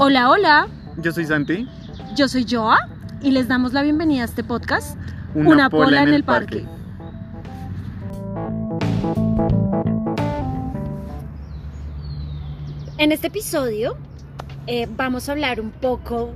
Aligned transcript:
Hola, 0.00 0.30
hola, 0.30 0.68
Yo 0.98 1.10
soy 1.10 1.26
Santi. 1.26 1.66
yo 2.14 2.28
soy 2.28 2.46
Joa 2.48 2.78
y 3.20 3.32
les 3.32 3.48
damos 3.48 3.72
la 3.72 3.82
bienvenida 3.82 4.22
a 4.22 4.26
este 4.26 4.44
podcast, 4.44 4.96
Una 5.34 5.68
pola, 5.68 6.04
en 6.04 6.14
el 6.14 6.22
parque. 6.22 6.64
En 12.96 13.10
este 13.10 13.26
episodio 13.26 13.96
eh, 14.68 14.86
vamos 14.96 15.28
a 15.28 15.32
hablar 15.32 15.60
un 15.60 15.72
poco 15.72 16.30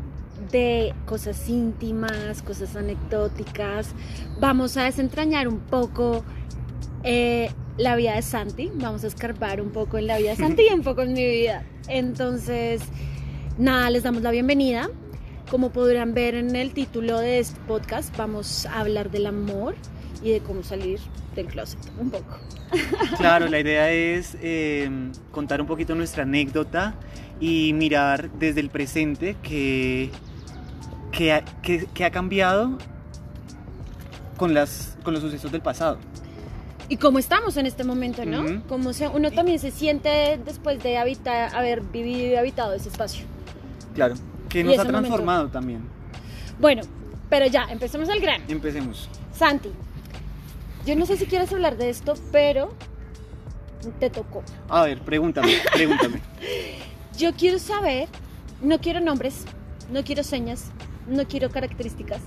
de 0.50 0.92
cosas 1.06 1.48
íntimas, 1.48 2.42
cosas 2.42 2.74
anecdóticas, 2.74 3.94
vamos 4.40 4.76
a 4.76 4.82
desentrañar 4.82 5.46
un 5.46 5.60
poco 5.60 6.24
eh, 7.04 7.48
la 7.79 7.94
vida 7.94 8.16
de 8.16 8.22
Santi, 8.22 8.72
vamos 8.74 9.04
a 9.04 9.06
escarbar 9.06 9.60
un 9.60 9.70
poco 9.70 9.98
en 9.98 10.08
la 10.08 10.18
vida 10.18 10.30
de 10.30 10.36
Santi 10.36 10.64
y 10.68 10.74
un 10.74 10.82
poco 10.82 11.02
en 11.02 11.13
mi 11.13 11.24
vida. 11.24 11.63
Entonces, 11.86 12.82
nada, 13.58 13.90
les 13.90 14.02
damos 14.02 14.22
la 14.22 14.30
bienvenida. 14.30 14.88
Como 15.50 15.70
podrán 15.70 16.14
ver 16.14 16.34
en 16.34 16.56
el 16.56 16.72
título 16.72 17.18
de 17.18 17.38
este 17.40 17.60
podcast, 17.66 18.16
vamos 18.16 18.64
a 18.66 18.80
hablar 18.80 19.10
del 19.10 19.26
amor 19.26 19.74
y 20.22 20.30
de 20.30 20.40
cómo 20.40 20.62
salir 20.62 20.98
del 21.34 21.46
closet 21.46 21.79
un 21.98 22.10
poco. 22.10 22.38
Claro, 23.18 23.48
la 23.48 23.60
idea 23.60 23.90
es 23.90 24.36
eh, 24.40 24.88
contar 25.30 25.60
un 25.60 25.66
poquito 25.66 25.94
nuestra 25.94 26.22
anécdota 26.22 26.94
y 27.38 27.72
mirar 27.74 28.30
desde 28.32 28.60
el 28.60 28.70
presente 28.70 29.36
que, 29.43 30.10
que, 31.10 31.32
ha, 31.34 31.44
que- 31.62 31.86
que 31.93 32.05
ha 32.06 32.10
cambiado 32.10 32.78
con, 34.38 34.55
las, 34.55 34.96
con 35.02 35.12
los 35.12 35.22
sucesos 35.22 35.52
del 35.52 35.60
pasado. 35.60 35.98
Y 36.88 36.96
cómo 36.96 37.19
estamos 37.19 37.56
en 37.58 37.66
este 37.66 37.84
momento, 37.84 38.24
¿no? 38.24 38.42
Se- 38.94 39.08
uno 39.08 39.30
también 39.30 39.58
se 39.58 39.70
siente 39.70 40.41
después 40.44 40.82
de 40.82 40.96
habitar, 40.96 41.55
haber 41.55 41.82
vivido 41.82 42.32
y 42.32 42.34
habitado 42.36 42.72
ese 42.72 42.88
espacio. 42.88 43.27
Claro. 43.94 44.14
Que 44.48 44.62
nos 44.64 44.74
ha 44.74 44.84
momento. 44.84 45.00
transformado 45.00 45.48
también. 45.48 45.82
Bueno, 46.58 46.82
pero 47.28 47.46
ya, 47.46 47.64
empecemos 47.70 48.08
al 48.08 48.20
grano. 48.20 48.44
Empecemos. 48.48 49.08
Santi, 49.32 49.70
yo 50.84 50.96
no 50.96 51.06
sé 51.06 51.16
si 51.16 51.26
quieres 51.26 51.52
hablar 51.52 51.76
de 51.76 51.90
esto, 51.90 52.14
pero 52.30 52.70
te 53.98 54.10
tocó. 54.10 54.42
A 54.68 54.84
ver, 54.84 55.00
pregúntame, 55.00 55.54
pregúntame. 55.72 56.20
Yo 57.18 57.34
quiero 57.34 57.58
saber, 57.58 58.08
no 58.62 58.80
quiero 58.80 59.00
nombres, 59.00 59.44
no 59.92 60.02
quiero 60.02 60.22
señas, 60.22 60.70
no 61.06 61.27
quiero 61.27 61.50
características. 61.50 62.20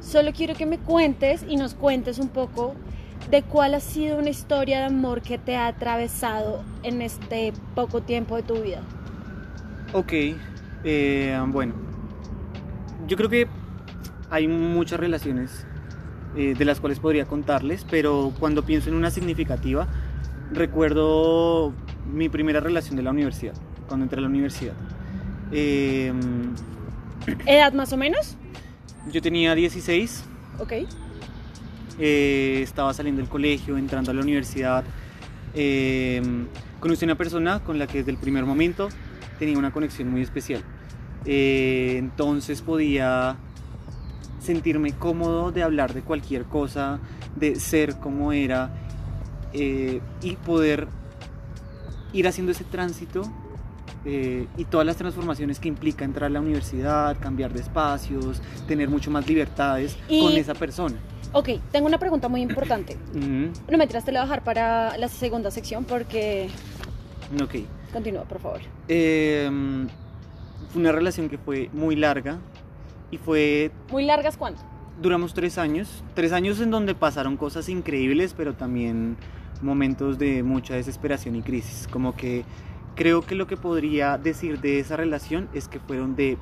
Solo 0.00 0.32
quiero 0.32 0.54
que 0.54 0.66
me 0.66 0.78
cuentes 0.78 1.44
y 1.48 1.56
nos 1.56 1.74
cuentes 1.74 2.18
un 2.18 2.28
poco 2.28 2.74
de 3.30 3.42
cuál 3.42 3.74
ha 3.74 3.80
sido 3.80 4.18
una 4.18 4.30
historia 4.30 4.80
de 4.80 4.84
amor 4.86 5.22
que 5.22 5.38
te 5.38 5.56
ha 5.56 5.68
atravesado 5.68 6.64
en 6.82 7.00
este 7.02 7.52
poco 7.74 8.02
tiempo 8.02 8.36
de 8.36 8.42
tu 8.42 8.60
vida. 8.60 8.82
Ok, 9.92 10.12
eh, 10.84 11.38
bueno, 11.48 11.74
yo 13.06 13.16
creo 13.16 13.28
que 13.28 13.46
hay 14.30 14.46
muchas 14.48 15.00
relaciones 15.00 15.66
eh, 16.36 16.54
de 16.56 16.64
las 16.64 16.80
cuales 16.80 17.00
podría 17.00 17.24
contarles, 17.24 17.84
pero 17.90 18.32
cuando 18.38 18.64
pienso 18.64 18.88
en 18.88 18.94
una 18.96 19.10
significativa, 19.10 19.88
recuerdo 20.52 21.72
mi 22.12 22.28
primera 22.28 22.60
relación 22.60 22.96
de 22.96 23.02
la 23.02 23.10
universidad, 23.10 23.54
cuando 23.88 24.04
entré 24.04 24.18
a 24.18 24.22
la 24.22 24.28
universidad. 24.28 24.74
Eh, 25.52 26.12
¿Edad 27.46 27.72
más 27.72 27.92
o 27.92 27.96
menos? 27.96 28.36
yo 29.10 29.22
tenía 29.22 29.54
16, 29.54 30.24
Ok. 30.58 30.72
eh, 31.98 32.60
estaba 32.62 32.92
saliendo 32.94 33.20
del 33.22 33.30
colegio, 33.30 33.76
entrando 33.78 34.10
a 34.10 34.14
la 34.14 34.20
universidad. 34.20 34.84
eh, 35.54 36.22
conocí 36.78 37.04
a 37.04 37.08
una 37.08 37.14
persona 37.16 37.58
con 37.60 37.78
la 37.78 37.86
que 37.86 37.98
desde 37.98 38.10
el 38.12 38.16
primer 38.18 38.44
momento 38.44 38.88
tenía 39.40 39.58
una 39.58 39.72
conexión 39.72 40.08
muy 40.08 40.20
especial. 40.22 40.62
Eh, 41.24 41.96
entonces 41.98 42.60
podía 42.62 43.36
sentirme 44.38 44.92
cómodo 44.92 45.50
de 45.50 45.62
hablar 45.62 45.92
de 45.94 46.02
cualquier 46.02 46.44
cosa, 46.44 47.00
de 47.36 47.56
ser 47.56 47.96
como 47.96 48.32
era 48.32 48.70
eh, 49.52 50.00
y 50.22 50.36
poder 50.36 50.86
ir 52.12 52.28
haciendo 52.28 52.52
ese 52.52 52.64
tránsito 52.64 53.22
eh, 54.04 54.46
y 54.56 54.64
todas 54.64 54.86
las 54.86 54.96
transformaciones 54.96 55.58
que 55.58 55.68
implica 55.68 56.04
entrar 56.04 56.26
a 56.26 56.30
la 56.30 56.40
universidad, 56.40 57.16
cambiar 57.18 57.52
de 57.52 57.60
espacios, 57.60 58.40
tener 58.68 58.88
mucho 58.88 59.10
más 59.10 59.26
libertades 59.26 59.96
Y- 60.08 60.20
con 60.22 60.32
esa 60.34 60.54
persona. 60.54 60.96
Ok, 61.32 61.48
tengo 61.70 61.86
una 61.86 61.98
pregunta 61.98 62.28
muy 62.28 62.42
importante. 62.42 62.96
No 63.14 63.78
me 63.78 63.86
te 63.86 64.12
la 64.12 64.22
dejar 64.22 64.42
para 64.42 64.98
la 64.98 65.08
segunda 65.08 65.50
sección 65.50 65.84
porque... 65.84 66.48
Ok. 67.40 67.54
Continúa, 67.92 68.24
por 68.24 68.40
favor. 68.40 68.60
Eh, 68.88 69.50
fue 70.72 70.80
una 70.80 70.92
relación 70.92 71.28
que 71.28 71.38
fue 71.38 71.68
muy 71.72 71.96
larga 71.96 72.38
y 73.10 73.18
fue 73.18 73.72
¿Muy 73.90 74.04
largas 74.04 74.36
cuánto? 74.36 74.62
duramos 75.00 75.32
tres 75.34 75.58
años, 75.58 76.04
tres 76.14 76.32
años 76.32 76.60
en 76.60 76.70
donde 76.70 76.94
pasaron 76.94 77.36
cosas 77.36 77.68
increíbles, 77.68 78.34
pero 78.36 78.54
también 78.54 79.16
momentos 79.62 80.18
de 80.18 80.42
mucha 80.42 80.74
desesperación 80.74 81.36
y 81.36 81.42
crisis. 81.42 81.88
Como 81.90 82.14
que 82.14 82.44
creo 82.94 83.22
que 83.22 83.34
lo 83.34 83.46
que 83.46 83.56
podría 83.56 84.18
decir 84.18 84.60
de 84.60 84.78
esa 84.78 84.96
relación 84.96 85.48
es 85.54 85.68
que 85.68 85.80
fueron 85.80 86.16
de 86.16 86.36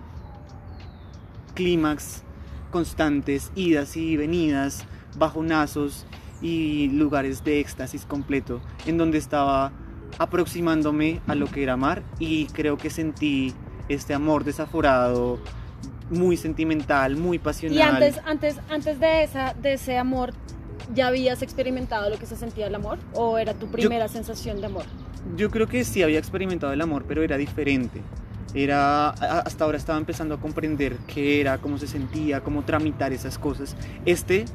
clímax 1.54 2.22
constantes, 2.70 3.50
idas 3.54 3.96
y 3.96 4.16
venidas, 4.16 4.84
bajonazos 5.16 6.06
y 6.42 6.88
lugares 6.90 7.42
de 7.44 7.60
éxtasis 7.60 8.04
completo, 8.04 8.60
en 8.86 8.98
donde 8.98 9.18
estaba 9.18 9.72
aproximándome 10.18 11.20
a 11.26 11.34
lo 11.34 11.46
que 11.46 11.62
era 11.62 11.74
amar 11.74 12.02
y 12.18 12.46
creo 12.46 12.76
que 12.76 12.90
sentí 12.90 13.54
este 13.88 14.14
amor 14.14 14.44
desaforado, 14.44 15.38
muy 16.10 16.36
sentimental, 16.36 17.16
muy 17.16 17.38
pasional. 17.38 17.78
Y 17.78 17.82
antes, 17.82 18.20
antes, 18.24 18.56
antes 18.68 19.00
de, 19.00 19.22
esa, 19.22 19.54
de 19.54 19.74
ese 19.74 19.96
amor, 19.98 20.32
¿ya 20.94 21.08
habías 21.08 21.42
experimentado 21.42 22.10
lo 22.10 22.18
que 22.18 22.26
se 22.26 22.36
sentía 22.36 22.66
el 22.66 22.74
amor? 22.74 22.98
¿O 23.14 23.38
era 23.38 23.54
tu 23.54 23.68
primera 23.68 24.08
sensación 24.08 24.60
de 24.60 24.66
amor? 24.66 24.84
Yo 25.36 25.50
creo 25.50 25.66
que 25.66 25.84
sí 25.84 26.02
había 26.02 26.18
experimentado 26.18 26.72
el 26.72 26.80
amor, 26.80 27.04
pero 27.06 27.22
era 27.22 27.36
diferente. 27.36 28.00
Era 28.54 29.10
hasta 29.10 29.64
ahora 29.64 29.76
estaba 29.76 29.98
empezando 29.98 30.34
a 30.34 30.40
comprender 30.40 30.96
qué 31.06 31.40
era, 31.40 31.58
cómo 31.58 31.76
se 31.76 31.86
sentía, 31.86 32.40
cómo 32.40 32.64
tramitar 32.64 33.12
esas 33.12 33.38
cosas. 33.38 33.76
Este 34.06 34.46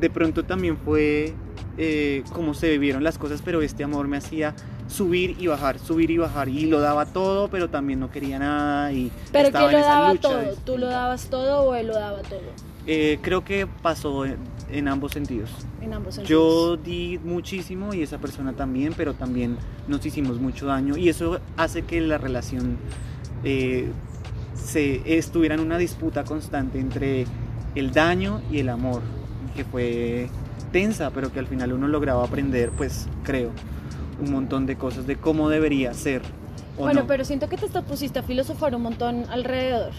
de 0.00 0.10
pronto 0.10 0.44
también 0.44 0.76
fue 0.76 1.34
eh, 1.78 2.22
cómo 2.32 2.54
se 2.54 2.70
vivieron 2.70 3.02
las 3.02 3.18
cosas, 3.18 3.42
pero 3.44 3.62
este 3.62 3.82
amor 3.82 4.06
me 4.06 4.16
hacía 4.16 4.54
subir 4.88 5.36
y 5.38 5.46
bajar, 5.48 5.78
subir 5.78 6.10
y 6.10 6.18
bajar 6.18 6.48
y 6.48 6.66
lo 6.66 6.80
daba 6.80 7.06
todo, 7.06 7.48
pero 7.48 7.68
también 7.68 7.98
no 8.00 8.10
quería 8.10 8.38
nada 8.38 8.92
y 8.92 9.10
¿Pero 9.32 9.48
estaba 9.48 9.66
en 9.66 9.72
lo 9.72 9.78
esa 9.78 9.88
daba 9.88 10.12
lucha 10.12 10.28
todo? 10.28 10.38
de- 10.38 10.56
¿Tú 10.64 10.78
lo 10.78 10.86
dabas 10.86 11.26
todo 11.28 11.60
o 11.62 11.74
él 11.74 11.88
lo 11.88 11.94
daba 11.94 12.18
todo? 12.22 12.40
Eh, 12.86 13.18
creo 13.20 13.44
que 13.44 13.66
pasó 13.66 14.24
en, 14.24 14.36
en 14.70 14.86
ambos 14.86 15.12
sentidos. 15.12 15.50
En 15.82 15.92
ambos 15.92 16.14
sentidos. 16.14 16.28
Yo 16.30 16.76
di 16.76 17.18
muchísimo 17.24 17.92
y 17.94 18.02
esa 18.02 18.18
persona 18.18 18.52
también, 18.52 18.94
pero 18.96 19.14
también 19.14 19.56
nos 19.88 20.06
hicimos 20.06 20.40
mucho 20.40 20.66
daño 20.66 20.96
y 20.96 21.08
eso 21.08 21.40
hace 21.56 21.82
que 21.82 22.00
la 22.00 22.16
relación 22.18 22.76
eh, 23.42 23.90
se 24.54 25.18
estuviera 25.18 25.56
en 25.56 25.60
una 25.62 25.78
disputa 25.78 26.22
constante 26.24 26.78
entre 26.78 27.26
el 27.74 27.92
daño 27.92 28.40
y 28.52 28.60
el 28.60 28.68
amor, 28.68 29.02
que 29.56 29.64
fue 29.64 30.28
tensa, 30.72 31.10
pero 31.10 31.32
que 31.32 31.38
al 31.40 31.46
final 31.46 31.72
uno 31.72 31.88
lograba 31.88 32.24
aprender, 32.24 32.70
pues 32.70 33.08
creo, 33.24 33.50
un 34.20 34.32
montón 34.32 34.66
de 34.66 34.76
cosas 34.76 35.06
de 35.06 35.16
cómo 35.16 35.48
debería 35.48 35.92
ser. 35.94 36.22
o 36.78 36.82
Bueno, 36.82 37.02
no. 37.02 37.06
pero 37.06 37.24
siento 37.24 37.48
que 37.48 37.56
te 37.56 37.68
pusiste 37.82 38.18
a 38.18 38.22
filosofar 38.22 38.74
un 38.74 38.82
montón 38.82 39.24
alrededor. 39.30 39.92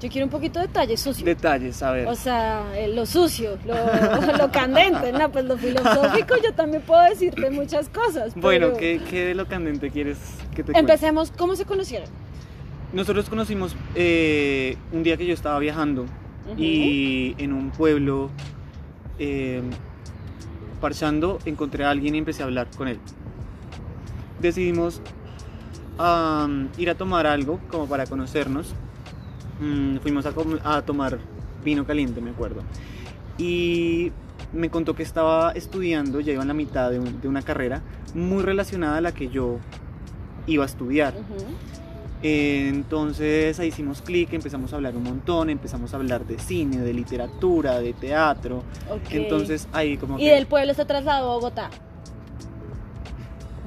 Yo 0.00 0.10
quiero 0.10 0.26
un 0.26 0.30
poquito 0.30 0.60
de 0.60 0.66
detalle 0.66 0.96
sucio. 0.96 1.24
Detalles, 1.24 1.82
a 1.82 1.92
ver. 1.92 2.06
O 2.08 2.14
sea, 2.14 2.62
eh, 2.76 2.88
lo 2.88 3.06
sucio, 3.06 3.56
lo, 3.64 3.74
lo 4.38 4.50
candente, 4.52 5.12
no, 5.12 5.30
pues 5.32 5.44
lo 5.46 5.56
filosófico 5.56 6.34
yo 6.44 6.52
también 6.52 6.82
puedo 6.82 7.02
decirte 7.04 7.48
muchas 7.50 7.88
cosas. 7.88 8.34
bueno, 8.34 8.74
¿qué, 8.74 9.00
¿qué 9.08 9.24
de 9.26 9.34
lo 9.34 9.46
candente 9.46 9.90
quieres 9.90 10.18
que 10.50 10.62
te 10.62 10.72
cuente? 10.72 10.80
Empecemos, 10.80 11.30
¿cómo 11.30 11.56
se 11.56 11.64
conocieron? 11.64 12.08
Nosotros 12.92 13.28
conocimos 13.28 13.74
eh, 13.94 14.76
un 14.92 15.02
día 15.02 15.16
que 15.16 15.26
yo 15.26 15.34
estaba 15.34 15.58
viajando 15.58 16.06
y 16.56 17.34
en 17.38 17.52
un 17.52 17.70
pueblo 17.70 18.30
eh, 19.18 19.62
parchando 20.80 21.38
encontré 21.46 21.84
a 21.84 21.90
alguien 21.90 22.14
y 22.14 22.18
empecé 22.18 22.42
a 22.42 22.46
hablar 22.46 22.68
con 22.76 22.88
él. 22.88 22.98
Decidimos 24.44 25.00
ir 26.76 26.90
a 26.90 26.94
tomar 26.96 27.26
algo 27.26 27.58
como 27.70 27.86
para 27.86 28.04
conocernos. 28.06 28.74
Mm, 29.58 29.96
fuimos 29.98 30.26
a, 30.26 30.82
tomar 30.82 31.18
vino 31.64 31.86
caliente, 31.86 32.20
me 32.20 32.28
acuerdo. 32.30 32.60
Y 33.38 34.12
me 34.52 34.68
contó 34.68 34.94
que 34.94 35.02
estaba 35.02 35.52
estudiando, 35.52 36.20
ya 36.20 36.34
iba 36.34 36.42
en 36.42 36.48
la 36.48 36.54
mitad 36.54 36.90
de, 36.90 36.98
un- 36.98 37.22
de 37.22 37.26
una 37.28 37.40
carrera 37.40 37.80
muy 38.14 38.42
relacionada 38.42 38.98
a 38.98 39.00
la 39.00 39.12
que 39.12 39.30
yo 39.30 39.56
iba 40.46 40.64
a 40.64 40.66
estudiar. 40.66 41.14
Eh, 42.22 42.68
Entonces 42.68 43.58
ahí 43.60 43.68
hicimos 43.68 44.02
clic, 44.02 44.30
empezamos 44.34 44.74
a 44.74 44.76
hablar 44.76 44.94
un 44.94 45.04
montón, 45.04 45.48
empezamos 45.48 45.94
a 45.94 45.96
hablar 45.96 46.26
de 46.26 46.38
cine, 46.38 46.78
de 46.80 46.92
literatura, 46.92 47.80
de 47.80 47.94
teatro. 47.94 48.62
Entonces 49.10 49.68
ahí 49.72 49.96
como 49.96 50.18
Y 50.18 50.24
que... 50.24 50.34
del 50.34 50.46
pueblo 50.46 50.74
se 50.74 50.84
trasladó 50.84 51.32
a 51.32 51.34
Bogotá. 51.36 51.70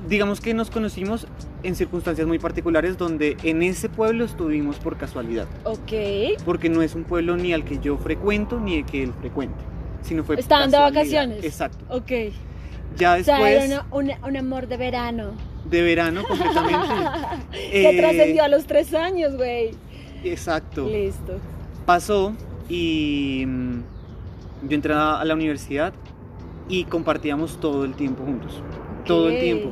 Digamos 0.07 0.39
que 0.41 0.53
nos 0.53 0.69
conocimos 0.71 1.27
en 1.63 1.75
circunstancias 1.75 2.27
muy 2.27 2.39
particulares 2.39 2.97
donde 2.97 3.35
en 3.43 3.61
ese 3.63 3.89
pueblo 3.89 4.23
estuvimos 4.25 4.77
por 4.77 4.97
casualidad. 4.97 5.47
Ok. 5.65 6.39
Porque 6.45 6.69
no 6.69 6.81
es 6.81 6.95
un 6.95 7.03
pueblo 7.03 7.35
ni 7.35 7.51
al 7.53 7.65
que 7.65 7.79
yo 7.79 7.97
frecuento 7.97 8.59
ni 8.59 8.75
el 8.75 8.85
que 8.85 9.03
él 9.03 9.13
frecuente, 9.19 9.57
sino 10.03 10.23
fue 10.23 10.39
Estaban 10.39 10.71
de 10.71 10.77
vacaciones. 10.77 11.43
Exacto. 11.43 11.83
Ok. 11.89 12.11
Ya 12.97 13.15
O 13.19 13.23
sea, 13.23 13.35
después 13.37 13.63
era 13.69 13.85
una- 13.91 14.13
una- 14.15 14.27
un 14.27 14.37
amor 14.37 14.67
de 14.67 14.77
verano. 14.77 15.31
de 15.69 15.81
verano 15.81 16.23
completamente. 16.25 16.87
que 17.51 17.89
eh, 17.89 17.97
trascendió 17.99 18.43
a 18.43 18.47
los 18.47 18.65
tres 18.65 18.93
años, 18.93 19.35
güey. 19.35 19.71
Exacto. 20.23 20.87
Listo. 20.87 21.37
Pasó 21.85 22.33
y 22.69 23.43
mm, 23.45 23.79
yo 24.69 24.75
entré 24.75 24.93
a 24.93 25.23
la 25.25 25.33
universidad 25.33 25.93
y 26.69 26.85
compartíamos 26.85 27.59
todo 27.59 27.83
el 27.83 27.93
tiempo 27.93 28.23
juntos. 28.23 28.61
Todo 29.05 29.29
el 29.29 29.39
tiempo. 29.39 29.71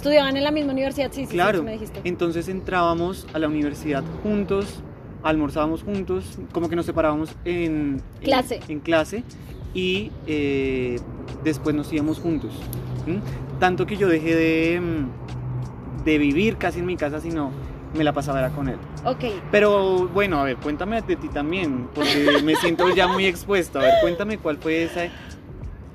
Estudiaban 0.00 0.34
en 0.34 0.44
la 0.44 0.50
misma 0.50 0.72
universidad, 0.72 1.12
sí, 1.12 1.26
sí, 1.26 1.32
Claro. 1.32 1.58
sí, 1.58 1.64
me 1.66 1.72
dijiste. 1.72 2.00
Entonces 2.04 2.48
entrábamos 2.48 3.26
a 3.34 3.38
la 3.38 3.48
universidad 3.48 4.02
juntos, 4.22 4.80
almorzábamos 5.22 5.82
juntos, 5.82 6.38
como 6.52 6.70
que 6.70 6.76
nos 6.76 6.86
separábamos 6.86 7.28
en 7.44 8.00
Clase. 8.22 8.60
En, 8.68 8.80
clase 8.80 9.24
y 9.74 10.10
eh, 10.26 10.98
después 11.44 11.76
nos 11.76 11.92
íbamos 11.92 12.18
juntos. 12.18 12.50
Tanto 13.58 13.84
que 13.84 13.98
yo 13.98 14.08
dejé 14.08 14.34
de, 14.34 14.80
mm, 14.80 16.04
de 16.06 16.16
vivir 16.16 16.56
casi 16.56 16.78
en 16.78 16.86
mi 16.86 16.96
casa, 16.96 17.20
sino 17.20 17.50
me 17.94 18.02
la 18.02 18.14
pasaba 18.14 18.38
era 18.38 18.48
con 18.48 18.70
él. 18.70 18.78
Ok. 19.04 19.24
Pero 19.50 20.08
bueno, 20.08 20.40
a 20.40 20.44
ver, 20.44 20.56
cuéntame 20.56 21.02
de 21.02 21.16
ti 21.16 21.28
también, 21.28 21.88
porque 21.94 22.40
me 22.42 22.54
siento 22.56 22.88
ya 22.94 23.06
muy 23.06 23.26
expuesto. 23.26 23.80
A 23.80 23.82
ver, 23.82 23.94
cuéntame 24.00 24.38
cuál 24.38 24.56
fue 24.56 24.84
ese 24.84 25.10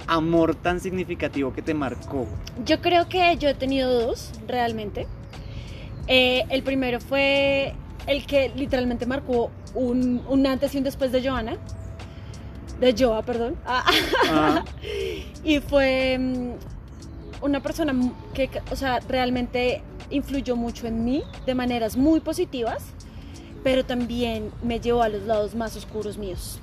amor 0.07 0.55
tan 0.55 0.79
significativo 0.79 1.53
que 1.53 1.61
te 1.61 1.73
marcó. 1.73 2.27
Yo 2.65 2.81
creo 2.81 3.07
que 3.09 3.35
yo 3.37 3.49
he 3.49 3.53
tenido 3.53 3.91
dos, 3.91 4.31
realmente. 4.47 5.07
Eh, 6.07 6.43
el 6.49 6.63
primero 6.63 6.99
fue 6.99 7.73
el 8.07 8.25
que 8.25 8.49
literalmente 8.55 9.05
marcó 9.05 9.51
un, 9.73 10.21
un 10.27 10.45
antes 10.45 10.73
y 10.75 10.77
un 10.77 10.83
después 10.83 11.11
de 11.11 11.27
Joana. 11.27 11.57
De 12.79 12.93
Joa, 12.97 13.23
perdón. 13.23 13.55
Ah, 13.65 13.85
Ah, 14.29 14.65
y 15.43 15.59
fue 15.59 16.17
mm, 16.17 16.51
una 17.41 17.61
persona 17.61 17.93
que, 18.33 18.49
o 18.71 18.75
sea, 18.75 18.99
realmente 18.99 19.81
influyó 20.09 20.55
mucho 20.55 20.87
en 20.87 21.03
mí 21.03 21.23
de 21.45 21.55
maneras 21.55 21.97
muy 21.97 22.19
positivas, 22.19 22.83
pero 23.63 23.85
también 23.85 24.51
me 24.61 24.79
llevó 24.79 25.01
a 25.01 25.09
los 25.09 25.23
lados 25.23 25.55
más 25.55 25.75
oscuros 25.75 26.17
míos. 26.17 26.59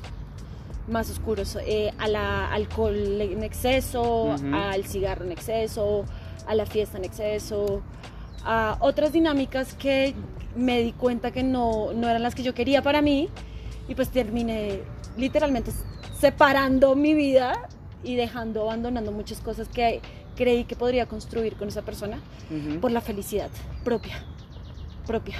Más 0.88 1.10
oscuros, 1.10 1.56
eh, 1.64 1.92
a 1.98 2.08
la 2.08 2.52
alcohol 2.52 3.20
en 3.20 3.42
exceso, 3.44 4.34
Ujú. 4.34 4.54
al 4.54 4.84
cigarro 4.84 5.24
en 5.24 5.32
exceso, 5.32 6.04
a 6.46 6.54
la 6.54 6.66
fiesta 6.66 6.98
en 6.98 7.04
exceso, 7.04 7.82
a 8.44 8.76
otras 8.80 9.12
dinámicas 9.12 9.74
que 9.74 10.14
me 10.56 10.82
di 10.82 10.92
cuenta 10.92 11.30
que 11.30 11.42
no, 11.42 11.92
no 11.92 12.08
eran 12.08 12.22
las 12.22 12.34
que 12.34 12.42
yo 12.42 12.52
quería 12.54 12.82
para 12.82 13.00
mí 13.00 13.28
y 13.88 13.94
pues 13.94 14.10
terminé 14.10 14.80
literalmente 15.16 15.70
separando 16.18 16.94
mi 16.96 17.14
vida 17.14 17.68
y 18.02 18.16
dejando, 18.16 18.62
abandonando 18.62 19.12
muchas 19.12 19.40
cosas 19.40 19.68
que 19.68 20.00
creí 20.36 20.64
que 20.64 20.76
podría 20.76 21.06
construir 21.06 21.54
con 21.54 21.68
esa 21.68 21.82
persona 21.82 22.18
ujú. 22.50 22.80
por 22.80 22.90
la 22.90 23.00
felicidad 23.00 23.50
propia, 23.84 24.16
propia. 25.06 25.36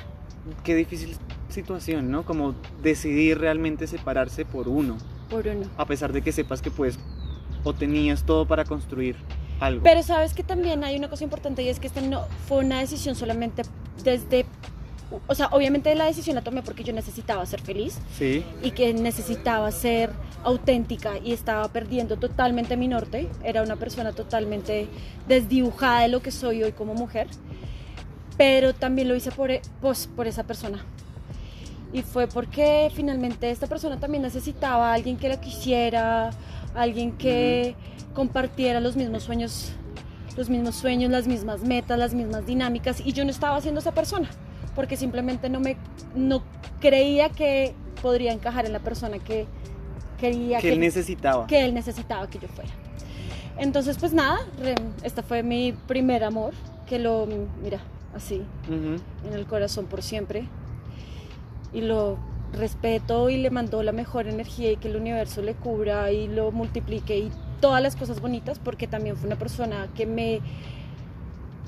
Qué 0.64 0.74
difícil 0.74 1.16
situación, 1.48 2.10
¿no? 2.10 2.24
Como 2.24 2.54
decidir 2.82 3.38
realmente 3.38 3.86
separarse 3.86 4.44
por 4.44 4.68
uno, 4.68 4.96
A 5.76 5.86
pesar 5.86 6.12
de 6.12 6.22
que 6.22 6.32
sepas 6.32 6.62
que 6.62 6.70
pues 6.70 6.98
o 7.64 7.72
tenías 7.72 8.24
todo 8.24 8.46
para 8.46 8.64
construir 8.64 9.16
algo. 9.60 9.82
Pero 9.84 10.02
sabes 10.02 10.34
que 10.34 10.42
también 10.42 10.82
hay 10.84 10.96
una 10.96 11.08
cosa 11.08 11.24
importante 11.24 11.62
y 11.62 11.68
es 11.68 11.78
que 11.78 11.86
esta 11.86 12.00
no 12.00 12.26
fue 12.48 12.58
una 12.58 12.80
decisión 12.80 13.14
solamente 13.14 13.62
desde, 14.02 14.44
o 15.28 15.34
sea, 15.34 15.46
obviamente 15.52 15.94
la 15.94 16.06
decisión 16.06 16.34
la 16.34 16.42
tomé 16.42 16.62
porque 16.62 16.82
yo 16.82 16.92
necesitaba 16.92 17.44
ser 17.46 17.60
feliz 17.60 17.98
Sí, 18.18 18.44
y 18.62 18.72
que 18.72 18.92
necesitaba 18.94 19.70
ser 19.70 20.10
auténtica 20.42 21.18
y 21.22 21.32
estaba 21.32 21.68
perdiendo 21.68 22.16
totalmente 22.16 22.76
mi 22.76 22.88
norte. 22.88 23.28
Era 23.44 23.62
una 23.62 23.76
persona 23.76 24.12
totalmente 24.12 24.88
desdibujada 25.28 26.02
de 26.02 26.08
lo 26.08 26.20
que 26.20 26.32
soy 26.32 26.64
hoy 26.64 26.72
como 26.72 26.94
mujer. 26.94 27.28
Pero 28.36 28.74
también 28.74 29.08
lo 29.08 29.14
hice 29.14 29.30
por, 29.30 29.50
e- 29.50 29.62
pues, 29.80 30.08
por 30.08 30.26
esa 30.26 30.42
persona. 30.42 30.84
Y 31.92 32.02
fue 32.02 32.26
porque 32.26 32.90
finalmente 32.94 33.50
esta 33.50 33.66
persona 33.66 33.98
también 33.98 34.22
necesitaba 34.22 34.90
a 34.90 34.94
alguien 34.94 35.16
que 35.16 35.28
la 35.28 35.40
quisiera, 35.40 36.30
alguien 36.74 37.12
que 37.12 37.74
compartiera 38.14 38.80
los 38.80 38.96
mismos 38.96 39.24
sueños, 39.24 39.72
los 40.36 40.48
mismos 40.48 40.74
sueños, 40.74 41.10
las 41.10 41.26
mismas 41.26 41.60
metas, 41.62 41.98
las 41.98 42.14
mismas 42.14 42.46
dinámicas. 42.46 43.00
Y 43.04 43.12
yo 43.12 43.24
no 43.24 43.30
estaba 43.30 43.60
siendo 43.60 43.80
esa 43.80 43.92
persona, 43.92 44.30
porque 44.74 44.96
simplemente 44.96 45.50
no 45.50 45.60
me 45.60 45.76
no 46.14 46.42
creía 46.80 47.28
que 47.28 47.74
podría 48.00 48.32
encajar 48.32 48.64
en 48.64 48.72
la 48.72 48.80
persona 48.80 49.18
que 49.18 49.46
quería 50.18 50.58
que 50.60 50.72
él 50.72 50.80
necesitaba. 50.80 51.46
que 51.46 51.64
él 51.64 51.74
necesitaba 51.74 52.28
que 52.28 52.38
yo 52.38 52.48
fuera. 52.48 52.70
Entonces, 53.58 53.98
pues 53.98 54.14
nada, 54.14 54.40
este 55.02 55.22
fue 55.22 55.42
mi 55.42 55.72
primer 55.86 56.24
amor, 56.24 56.54
que 56.86 56.98
lo, 56.98 57.28
mira, 57.62 57.80
así, 58.14 58.42
en 58.70 59.32
el 59.32 59.46
corazón 59.46 59.86
por 59.86 60.02
siempre. 60.02 60.48
Y 61.72 61.80
lo 61.80 62.18
respeto 62.52 63.30
y 63.30 63.38
le 63.38 63.50
mando 63.50 63.82
la 63.82 63.92
mejor 63.92 64.26
energía 64.26 64.72
y 64.72 64.76
que 64.76 64.88
el 64.88 64.96
universo 64.96 65.42
le 65.42 65.54
cubra 65.54 66.12
y 66.12 66.28
lo 66.28 66.52
multiplique 66.52 67.18
y 67.18 67.30
todas 67.60 67.82
las 67.82 67.96
cosas 67.96 68.20
bonitas, 68.20 68.58
porque 68.58 68.86
también 68.86 69.16
fue 69.16 69.26
una 69.26 69.36
persona 69.36 69.88
que 69.94 70.06
me 70.06 70.40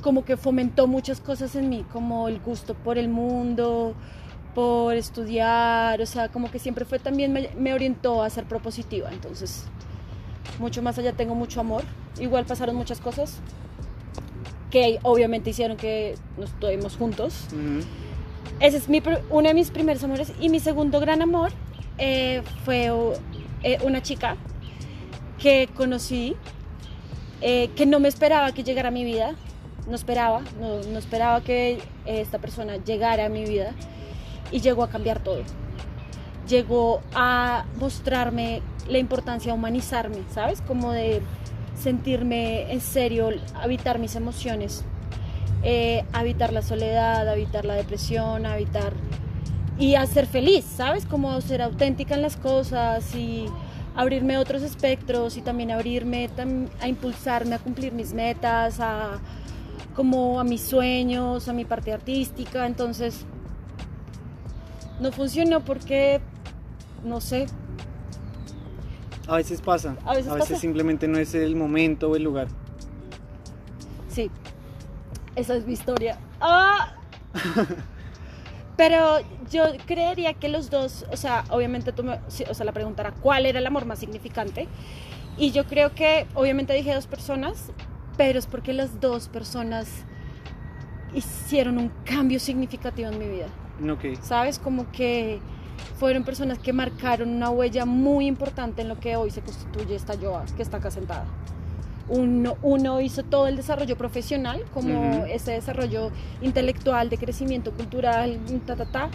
como 0.02 0.26
que 0.26 0.36
fomentó 0.36 0.86
muchas 0.86 1.22
cosas 1.22 1.56
en 1.56 1.70
mí, 1.70 1.86
como 1.90 2.28
el 2.28 2.38
gusto 2.38 2.74
por 2.74 2.98
el 2.98 3.08
mundo, 3.08 3.94
por 4.54 4.94
estudiar, 4.96 6.02
o 6.02 6.06
sea, 6.06 6.28
como 6.28 6.50
que 6.50 6.58
siempre 6.58 6.84
fue 6.84 6.98
también 6.98 7.32
me, 7.32 7.72
orientó 7.72 8.22
a 8.22 8.28
ser 8.28 8.44
propositiva, 8.44 9.10
entonces 9.10 9.64
mucho 10.58 10.82
más 10.82 10.98
allá 10.98 11.14
tengo 11.14 11.34
mucho 11.34 11.58
amor, 11.60 11.84
igual 12.20 12.44
pasaron 12.44 12.76
muchas 12.76 13.00
cosas 13.00 13.38
que 14.70 14.98
obviamente 15.04 15.50
hicieron 15.50 15.78
que 15.78 16.16
nos 16.36 16.50
estuvimos 16.50 16.96
juntos. 16.96 17.46
Ese 18.60 18.76
es 18.76 18.88
mi, 18.88 19.02
uno 19.30 19.48
de 19.48 19.54
mis 19.54 19.70
primeros 19.70 20.02
amores 20.04 20.32
y 20.40 20.48
mi 20.48 20.60
segundo 20.60 21.00
gran 21.00 21.22
amor 21.22 21.52
eh, 21.98 22.42
fue 22.64 22.90
eh, 23.62 23.78
una 23.84 24.02
chica 24.02 24.36
que 25.38 25.68
conocí, 25.74 26.36
eh, 27.40 27.70
que 27.76 27.86
no 27.86 28.00
me 28.00 28.08
esperaba 28.08 28.52
que 28.52 28.64
llegara 28.64 28.88
a 28.88 28.92
mi 28.92 29.04
vida, 29.04 29.34
no 29.86 29.94
esperaba, 29.94 30.42
no, 30.60 30.80
no 30.82 30.98
esperaba 30.98 31.42
que 31.42 31.78
esta 32.06 32.38
persona 32.38 32.76
llegara 32.78 33.26
a 33.26 33.28
mi 33.28 33.44
vida 33.44 33.72
y 34.50 34.60
llegó 34.60 34.82
a 34.82 34.88
cambiar 34.88 35.20
todo. 35.20 35.42
Llegó 36.48 37.00
a 37.14 37.64
mostrarme 37.78 38.62
la 38.88 38.98
importancia 38.98 39.52
de 39.52 39.58
humanizarme, 39.58 40.18
¿sabes? 40.30 40.60
Como 40.60 40.92
de 40.92 41.22
sentirme 41.74 42.72
en 42.72 42.80
serio, 42.80 43.30
habitar 43.54 43.98
mis 43.98 44.14
emociones, 44.14 44.84
eh, 45.64 46.04
habitar 46.12 46.52
la 46.52 46.62
soledad, 46.62 47.28
habitar 47.28 47.64
la 47.64 47.74
depresión, 47.74 48.46
habitar 48.46 48.92
y 49.78 49.94
a 49.94 50.06
ser 50.06 50.26
feliz, 50.26 50.64
¿sabes? 50.64 51.06
Como 51.06 51.40
ser 51.40 51.62
auténtica 51.62 52.14
en 52.14 52.22
las 52.22 52.36
cosas 52.36 53.14
y 53.14 53.46
abrirme 53.96 54.36
a 54.36 54.40
otros 54.40 54.62
espectros 54.62 55.36
y 55.36 55.42
también 55.42 55.70
abrirme 55.70 56.28
a 56.80 56.88
impulsarme 56.88 57.54
a 57.54 57.58
cumplir 57.58 57.92
mis 57.92 58.12
metas, 58.12 58.78
a 58.80 59.18
como 59.96 60.38
a 60.40 60.44
mis 60.44 60.60
sueños, 60.60 61.48
a 61.48 61.52
mi 61.52 61.64
parte 61.64 61.92
artística, 61.92 62.66
entonces 62.66 63.24
no 65.00 65.12
funcionó 65.12 65.60
porque 65.60 66.20
no 67.04 67.20
sé, 67.20 67.46
A 69.26 69.36
veces 69.36 69.60
pasa. 69.60 69.96
A 70.04 70.14
veces 70.14 70.32
pasa. 70.32 70.56
simplemente 70.56 71.08
no 71.08 71.18
es 71.18 71.34
el 71.34 71.56
momento 71.56 72.10
o 72.10 72.16
el 72.16 72.22
lugar. 72.22 72.48
Esa 75.36 75.54
es 75.56 75.66
mi 75.66 75.72
historia. 75.72 76.18
¡Ah! 76.40 76.94
Pero 78.76 79.18
yo 79.50 79.64
creería 79.86 80.34
que 80.34 80.48
los 80.48 80.68
dos, 80.68 81.06
o 81.12 81.16
sea, 81.16 81.44
obviamente 81.50 81.92
tú 81.92 82.02
me, 82.02 82.14
o 82.48 82.54
sea, 82.54 82.66
la 82.66 82.72
pregunta 82.72 83.02
era 83.02 83.12
cuál 83.12 83.46
era 83.46 83.60
el 83.60 83.66
amor 83.66 83.84
más 83.84 84.00
significante. 84.00 84.66
Y 85.36 85.52
yo 85.52 85.64
creo 85.64 85.94
que, 85.94 86.26
obviamente 86.34 86.74
dije 86.74 86.94
dos 86.94 87.06
personas, 87.06 87.70
pero 88.16 88.38
es 88.38 88.46
porque 88.46 88.72
las 88.72 89.00
dos 89.00 89.28
personas 89.28 89.88
hicieron 91.14 91.78
un 91.78 91.90
cambio 92.04 92.40
significativo 92.40 93.10
en 93.10 93.18
mi 93.18 93.28
vida. 93.28 93.46
Ok. 93.92 94.20
¿Sabes? 94.22 94.58
Como 94.58 94.90
que 94.90 95.40
fueron 95.98 96.24
personas 96.24 96.58
que 96.58 96.72
marcaron 96.72 97.28
una 97.30 97.50
huella 97.50 97.84
muy 97.84 98.26
importante 98.26 98.82
en 98.82 98.88
lo 98.88 98.98
que 98.98 99.16
hoy 99.16 99.30
se 99.30 99.40
constituye 99.40 99.94
esta 99.94 100.16
Joa, 100.16 100.44
que 100.56 100.62
está 100.62 100.78
acá 100.78 100.90
sentada. 100.90 101.26
Uno, 102.08 102.56
uno 102.62 103.00
hizo 103.00 103.22
todo 103.22 103.46
el 103.46 103.56
desarrollo 103.56 103.96
profesional, 103.96 104.62
como 104.74 105.24
ese 105.24 105.52
desarrollo 105.52 106.10
intelectual, 106.42 107.08
de 107.08 107.16
crecimiento 107.16 107.72
cultural, 107.72 108.38
ta, 108.66 108.76
ta, 108.76 108.84
ta. 108.84 109.08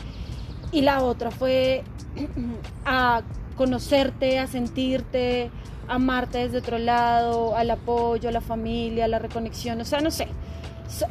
Y 0.72 0.82
la 0.82 1.04
otra 1.04 1.30
fue 1.32 1.84
a 2.86 3.22
conocerte, 3.56 4.40
a 4.40 4.48
sentirte, 4.48 5.52
a 5.88 5.96
amarte 5.96 6.40
desde 6.40 6.58
otro 6.60 6.78
lado, 6.80 7.56
al 7.56 7.70
apoyo, 7.72 8.30
a 8.30 8.32
la 8.32 8.42
familia, 8.42 9.06
a 9.06 9.08
la 9.08 9.20
reconexión, 9.20 9.80
o 9.82 9.86
sea, 9.86 10.00
no 10.02 10.10
sé. 10.12 10.28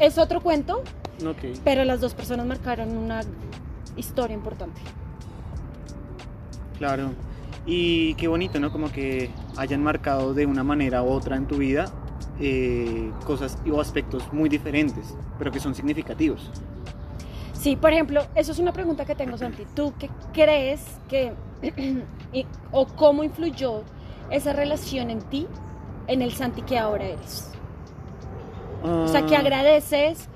Es- 0.01 0.19
otro 0.19 0.41
cuento, 0.41 0.83
Ok. 1.25 1.59
pero 1.65 1.85
las 1.85 2.01
dos 2.01 2.15
personas 2.15 2.45
marcaron 2.47 2.97
una 2.97 3.21
historia 3.97 4.35
importante. 4.35 4.81
Claro. 6.79 7.11
Y 7.69 8.15
qué 8.17 8.29
bonito, 8.29 8.61
¿no? 8.61 8.73
Como 8.73 8.93
que 8.93 9.37
hayan 9.57 9.83
marcado 9.83 10.35
de 10.35 10.47
una 10.47 10.65
manera 10.65 11.03
u 11.05 11.11
otra 11.11 11.37
en 11.37 11.47
tu 11.49 11.59
vida 11.59 11.95
eh, 12.39 13.21
cosas 13.25 13.63
o 13.71 13.81
aspectos 13.81 14.33
muy 14.33 14.49
diferentes, 14.49 15.19
pero 15.39 15.53
que 15.53 15.61
son 15.61 15.75
significativos. 15.75 16.55
Sí, 17.53 17.77
por 17.77 17.93
ejemplo, 17.93 18.29
eso 18.35 18.53
es 18.53 18.59
una 18.59 18.73
pregunta 18.73 19.05
que 19.05 19.17
tengo, 19.17 19.37
Santi. 19.39 19.67
¿Tú 19.67 19.97
qué 19.99 20.13
crees 20.33 21.01
que 21.09 21.39
y- 22.33 22.49
o 22.71 22.95
cómo 22.95 23.25
influyó 23.25 23.89
esa 24.31 24.53
relación 24.53 25.11
en 25.11 25.29
ti, 25.29 25.57
en 26.07 26.23
el 26.23 26.33
Santi 26.35 26.63
que 26.63 26.79
ahora 26.79 27.07
eres? 27.07 27.59
O 29.03 29.09
sea, 29.09 29.25
que 29.25 29.37
Ah, 29.37 29.39
agradeces 29.39 30.31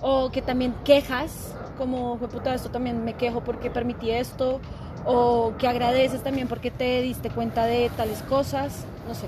o 0.00 0.30
que 0.32 0.42
también 0.42 0.82
quejas, 0.84 1.58
como, 1.74 2.18
"Jue 2.18 2.28
puta, 2.28 2.54
esto 2.54 2.70
también 2.70 3.04
me 3.04 3.16
quejo 3.16 3.44
porque 3.44 3.70
permití 3.70 4.10
esto, 4.10 4.62
o 5.04 5.54
que 5.58 5.66
agradeces 5.68 6.22
también 6.22 6.48
porque 6.48 6.70
te 6.70 7.02
diste 7.02 7.30
cuenta 7.30 7.66
de 7.66 7.90
tales 7.96 8.22
cosas, 8.22 8.84
no 9.06 9.14
sé. 9.14 9.26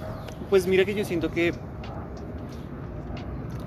Pues 0.49 0.67
mira 0.67 0.85
que 0.85 0.95
yo 0.95 1.05
siento 1.05 1.31
que 1.31 1.55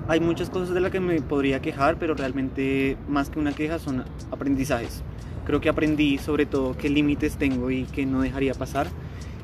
hay 0.06 0.20
muchas 0.20 0.50
cosas 0.50 0.74
de 0.74 0.80
las 0.80 0.92
que 0.92 1.00
me 1.00 1.20
podría 1.22 1.60
quejar, 1.60 1.96
pero 1.96 2.14
realmente 2.14 2.96
más 3.08 3.30
que 3.30 3.38
una 3.38 3.52
queja 3.52 3.78
son 3.78 4.04
aprendizajes. 4.30 5.02
Creo 5.46 5.60
que 5.60 5.68
aprendí 5.68 6.18
sobre 6.18 6.46
todo 6.46 6.76
qué 6.76 6.88
límites 6.88 7.36
tengo 7.36 7.70
y 7.70 7.84
qué 7.84 8.06
no 8.06 8.20
dejaría 8.20 8.54
pasar. 8.54 8.86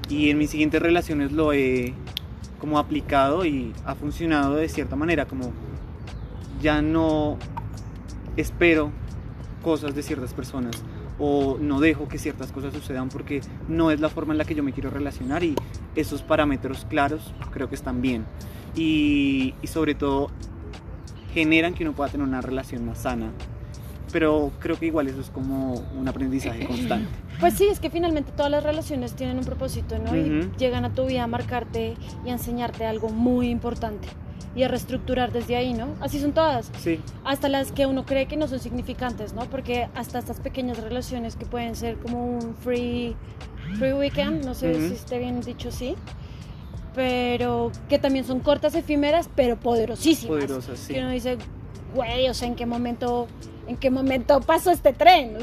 Y 0.09 0.31
en 0.31 0.39
mis 0.39 0.51
siguientes 0.51 0.81
relaciones 0.83 1.33
lo 1.33 1.53
he 1.53 1.95
como 2.59 2.79
aplicado 2.79 3.47
y 3.47 3.73
ha 3.87 3.95
funcionado 3.95 4.57
de 4.57 4.69
cierta 4.69 4.97
manera, 4.97 5.25
como 5.25 5.53
ya 6.61 6.83
no 6.83 7.39
espero 8.37 8.93
cosas 9.63 9.95
de 9.95 10.03
ciertas 10.03 10.35
personas 10.35 10.83
o 11.21 11.59
no 11.61 11.81
dejo 11.81 12.09
que 12.09 12.19
ciertas 12.19 12.51
cosas 12.51 12.73
sucedan 12.73 13.11
porque 13.11 13.43
no 13.69 13.91
es 13.91 14.01
la 14.01 14.09
forma 14.09 14.33
en 14.33 14.39
la 14.39 14.45
que 14.45 14.55
yo 14.55 14.63
me 14.63 14.73
quiero 14.73 14.91
relacionar 14.91 15.45
y 15.45 15.55
esos 15.95 16.23
parámetros 16.23 16.87
claros 16.89 17.35
creo 17.53 17.69
que 17.69 17.75
están 17.75 18.01
bien. 18.01 18.25
Y, 18.75 19.55
y 19.63 19.67
sobre 19.67 19.95
todo 19.95 20.31
generan 21.35 21.75
que 21.75 21.85
uno 21.85 21.93
pueda 21.93 22.11
tener 22.11 22.27
una 22.27 22.41
relación 22.41 22.87
más 22.87 23.03
sana. 23.03 23.31
Pero 24.13 24.51
creo 24.59 24.77
que 24.77 24.87
igual 24.87 25.07
eso 25.07 25.21
es 25.21 25.31
como 25.31 25.75
un 25.97 26.09
aprendizaje 26.09 26.67
constante. 26.67 27.09
Pues 27.39 27.55
sí, 27.55 27.69
es 27.71 27.79
que 27.79 27.91
finalmente 27.91 28.33
todas 28.33 28.51
las 28.51 28.65
relaciones 28.65 29.15
tienen 29.15 29.39
un 29.39 29.45
propósito, 29.45 29.99
¿no? 29.99 30.17
Y 30.17 30.51
llegan 30.59 30.85
a 30.85 30.93
tu 30.93 31.07
vida 31.07 31.23
a 31.23 31.27
marcarte 31.29 31.95
y 32.25 32.31
a 32.31 32.33
enseñarte 32.33 32.87
algo 32.87 33.11
muy 33.11 33.51
importante 33.51 34.09
y 34.55 34.63
a 34.65 34.69
reestructurar 34.69 35.33
desde 35.33 35.57
ahí, 35.57 35.75
¿no? 35.75 35.95
Así 36.01 36.19
son 36.21 36.33
todas. 36.33 36.71
sí 36.79 37.01
hasta 37.25 37.49
las 37.49 37.73
que 37.73 37.87
uno 37.87 38.05
cree 38.05 38.27
que 38.27 38.37
no 38.37 38.49
son 38.49 38.59
significantes, 38.61 39.35
¿no? 39.35 39.43
Porque 39.47 39.89
hasta 39.95 40.19
estas 40.19 40.41
pequeñas 40.41 40.79
relaciones 40.79 41.37
que 41.37 41.47
pueden 41.47 41.77
ser 41.77 41.97
como 41.99 42.25
un 42.25 42.55
free, 42.57 43.15
free 43.79 43.93
weekend, 43.93 44.45
no 44.45 44.55
sé 44.55 44.89
si 44.89 44.95
esté 44.95 45.19
bien 45.19 45.41
dicho 45.41 45.69
así, 45.69 45.95
pero 46.95 47.71
que 47.89 47.99
también 47.99 48.25
son 48.25 48.41
cortas, 48.41 48.75
efímeras, 48.75 49.31
pero 49.37 49.59
poderosísimas. 49.59 50.37
poderosas 50.37 50.79
sí. 50.79 50.95
Que 50.95 51.01
uno 51.01 51.11
dice, 51.11 51.39
güey, 51.95 52.29
o 52.29 52.35
sea, 52.35 52.49
¿en 52.49 52.57
qué 52.57 52.67
momento, 52.67 53.29
en 53.71 53.77
qué 53.77 53.89
momento 53.89 54.41
pasó 54.41 54.73
este 54.73 54.93
tren? 54.93 55.37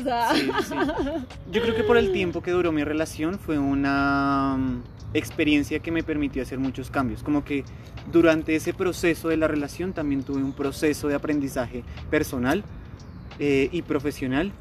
Yo 1.52 1.62
creo 1.62 1.76
que 1.76 1.84
por 1.84 1.96
el 1.98 2.12
tiempo 2.12 2.42
que 2.44 2.52
duró 2.52 2.72
mi 2.74 2.84
relación 2.84 3.40
fue 3.40 3.58
una 3.58 4.58
mm, 4.58 4.82
experiencia 5.14 5.80
que 5.80 5.92
me 5.92 6.04
permitió 6.04 6.42
hacer 6.44 6.60
muchos 6.60 6.92
cambios. 6.92 7.24
Como 7.24 7.46
que 7.46 7.64
durante 8.12 8.54
ese 8.56 8.74
proceso 8.74 9.30
de 9.30 9.38
la 9.38 9.48
relación 9.48 9.94
también 9.94 10.24
tuve 10.24 10.44
un 10.44 10.52
proceso 10.52 11.08
de 11.08 11.16
aprendizaje 11.16 11.84
personal 12.10 12.66
eh, 13.40 13.70
y 13.72 13.82
profesional 13.84 14.52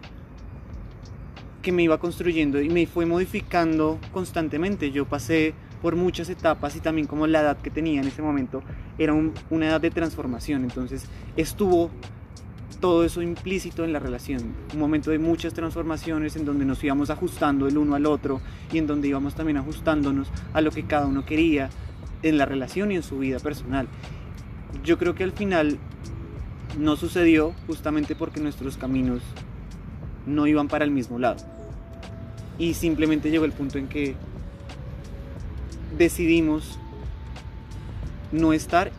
que 1.61 1.73
me 1.73 1.83
iba 1.83 1.99
construyendo 1.99 2.61
y 2.61 2.69
me 2.69 2.87
fue 2.87 3.05
modificando 3.05 3.99
constantemente. 4.13 4.93
Yo 4.93 5.07
pasé 5.07 5.55
por 5.83 5.97
muchas 5.97 6.29
etapas 6.31 6.77
y 6.77 6.81
también 6.81 7.09
como 7.09 7.27
la 7.27 7.41
edad 7.41 7.57
que 7.57 7.71
tenía 7.71 8.01
en 8.01 8.07
ese 8.07 8.23
momento 8.23 8.63
era 8.97 9.13
un- 9.13 9.35
una 9.51 9.67
edad 9.67 9.81
de 9.81 9.91
transformación. 9.91 10.63
Entonces 10.63 11.07
estuvo 11.37 11.91
todo 12.81 13.05
eso 13.05 13.23
implícito 13.23 13.85
en 13.85 13.93
la 13.93 13.99
relación. 13.99 14.43
Un 14.73 14.81
momento 14.81 15.11
de 15.11 15.19
muchas 15.19 15.55
transformaciones 15.55 16.37
en 16.37 16.45
donde 16.45 16.65
nos 16.65 16.83
íbamos 16.85 17.11
ajustando 17.11 17.67
el 17.67 17.79
uno 17.79 17.95
al 17.95 18.07
otro 18.07 18.41
y 18.73 18.79
en 18.79 18.87
donde 18.87 19.09
íbamos 19.09 19.35
también 19.35 19.57
ajustándonos 19.57 20.29
a 20.53 20.61
lo 20.61 20.71
que 20.71 20.85
cada 20.85 21.07
uno 21.07 21.25
quería 21.25 21.71
en 22.23 22.39
la 22.39 22.47
relación 22.47 22.93
y 22.93 22.97
en 22.97 23.03
su 23.03 23.19
vida 23.19 23.39
personal. 23.39 23.89
Yo 24.85 24.99
creo 24.99 25.15
que 25.15 25.25
al 25.25 25.33
final 25.33 25.79
no 26.79 26.97
sucedió 26.97 27.55
justamente 27.67 28.15
porque 28.15 28.41
nuestros 28.41 28.77
caminos 28.77 29.23
no 30.27 30.47
iban 30.47 30.69
para 30.69 30.85
el 30.85 30.91
mismo 30.91 31.19
lado. 31.19 31.45
Y 32.59 32.75
simplemente 32.75 33.31
llegó 33.31 33.45
el 33.45 33.53
punto 33.53 33.79
en 33.79 33.89
que 33.89 34.15
decidimos 35.97 36.79
no 38.33 38.53
estar 38.53 38.91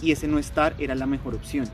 y 0.00 0.12
ese 0.12 0.28
no 0.28 0.38
estar 0.38 0.74
era 0.78 0.94
la 0.94 1.06
mejor 1.06 1.34
opción. 1.34 1.68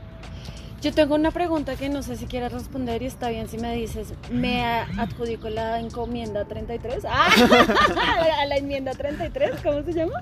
Yo 0.83 0.91
tengo 0.91 1.15
una 1.15 1.31
pregunta 1.31 1.77
que 1.77 1.87
no 1.87 2.03
sé 2.03 2.17
si 2.17 2.25
quieres 2.25 2.51
responder 2.51 3.01
y 3.01 3.05
está 3.05 3.29
bien 3.29 3.47
si 3.47 3.57
me 3.57 3.73
dices, 3.73 4.13
¿me 4.29 4.61
adjudico 4.65 5.49
la 5.49 5.79
encomienda 5.79 6.43
33? 6.43 7.05
¡Ah! 7.07 7.29
¿A 8.41 8.45
la 8.45 8.57
enmienda 8.57 8.91
33? 8.91 9.61
¿Cómo 9.63 9.81
se 9.83 9.93
llama? 9.93 10.21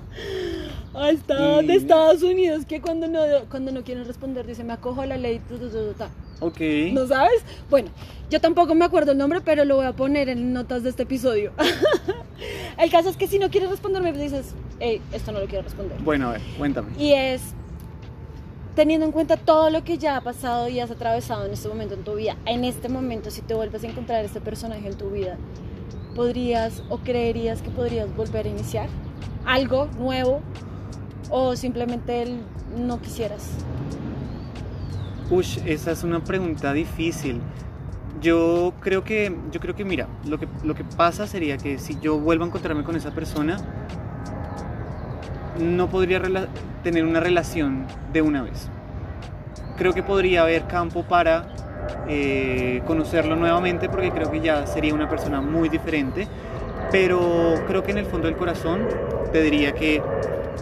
Ah, 0.94 1.10
está 1.10 1.62
de 1.62 1.74
Estados 1.74 2.22
Unidos, 2.22 2.64
que 2.64 2.80
cuando 2.80 3.08
no, 3.08 3.20
cuando 3.50 3.72
no 3.72 3.82
quieren 3.82 4.04
responder 4.04 4.46
dice, 4.46 4.62
me 4.62 4.72
acojo 4.72 5.00
a 5.00 5.06
la 5.06 5.16
ley. 5.16 5.40
tu, 5.40 5.58
tu, 5.58 5.68
tu, 5.68 5.84
tu, 5.84 5.92
ta". 5.94 6.10
Ok. 6.38 6.60
¿No 6.92 7.08
sabes? 7.08 7.42
Bueno, 7.68 7.90
yo 8.30 8.40
tampoco 8.40 8.76
me 8.76 8.84
acuerdo 8.84 9.12
el 9.12 9.18
nombre, 9.18 9.40
pero 9.40 9.64
lo 9.64 9.74
voy 9.74 9.86
a 9.86 9.94
poner 9.94 10.28
en 10.28 10.52
notas 10.52 10.84
de 10.84 10.90
este 10.90 11.02
episodio. 11.02 11.50
el 12.78 12.90
caso 12.90 13.08
es 13.08 13.16
que 13.16 13.26
si 13.26 13.40
no 13.40 13.50
quieres 13.50 13.68
responderme, 13.68 14.12
dices, 14.12 14.54
hey, 14.78 15.00
esto 15.12 15.32
no 15.32 15.40
lo 15.40 15.46
quiero 15.46 15.64
responder. 15.64 15.98
Bueno, 16.02 16.28
a 16.28 16.32
ver, 16.32 16.42
cuéntame. 16.56 16.88
Y 16.98 17.14
es 17.14 17.42
teniendo 18.74 19.06
en 19.06 19.12
cuenta 19.12 19.36
todo 19.36 19.70
lo 19.70 19.84
que 19.84 19.98
ya 19.98 20.16
ha 20.16 20.20
pasado 20.22 20.68
y 20.68 20.80
has 20.80 20.90
atravesado 20.90 21.46
en 21.46 21.52
este 21.52 21.68
momento 21.68 21.94
en 21.94 22.04
tu 22.04 22.14
vida. 22.14 22.36
En 22.46 22.64
este 22.64 22.88
momento, 22.88 23.30
si 23.30 23.42
te 23.42 23.54
vuelves 23.54 23.84
a 23.84 23.88
encontrar 23.88 24.24
este 24.24 24.40
personaje 24.40 24.86
en 24.88 24.96
tu 24.96 25.10
vida, 25.10 25.36
¿podrías 26.14 26.82
o 26.88 26.98
creerías 26.98 27.62
que 27.62 27.70
podrías 27.70 28.14
volver 28.16 28.46
a 28.46 28.48
iniciar 28.48 28.88
algo 29.44 29.86
nuevo? 29.98 30.40
¿O 31.30 31.56
simplemente 31.56 32.26
no 32.76 33.00
quisieras? 33.00 33.50
Ush, 35.30 35.58
esa 35.64 35.92
es 35.92 36.04
una 36.04 36.22
pregunta 36.22 36.72
difícil. 36.72 37.40
Yo 38.20 38.74
creo 38.80 39.02
que, 39.02 39.36
yo 39.50 39.60
creo 39.60 39.74
que 39.74 39.84
mira, 39.84 40.06
lo 40.26 40.38
que, 40.38 40.46
lo 40.62 40.74
que 40.74 40.84
pasa 40.84 41.26
sería 41.26 41.56
que 41.56 41.78
si 41.78 41.98
yo 42.00 42.18
vuelvo 42.18 42.44
a 42.44 42.46
encontrarme 42.48 42.84
con 42.84 42.94
esa 42.96 43.10
persona, 43.10 43.56
no 45.62 45.88
podría 45.88 46.20
tener 46.82 47.04
una 47.04 47.20
relación 47.20 47.86
de 48.12 48.22
una 48.22 48.42
vez. 48.42 48.68
Creo 49.76 49.92
que 49.92 50.02
podría 50.02 50.42
haber 50.42 50.66
campo 50.66 51.04
para 51.04 51.46
eh, 52.08 52.82
conocerlo 52.86 53.36
nuevamente 53.36 53.88
porque 53.88 54.10
creo 54.10 54.30
que 54.30 54.40
ya 54.40 54.66
sería 54.66 54.94
una 54.94 55.08
persona 55.08 55.40
muy 55.40 55.68
diferente, 55.68 56.28
pero 56.90 57.54
creo 57.66 57.82
que 57.82 57.92
en 57.92 57.98
el 57.98 58.06
fondo 58.06 58.26
del 58.26 58.36
corazón 58.36 58.86
te 59.32 59.42
diría 59.42 59.72
que 59.72 60.02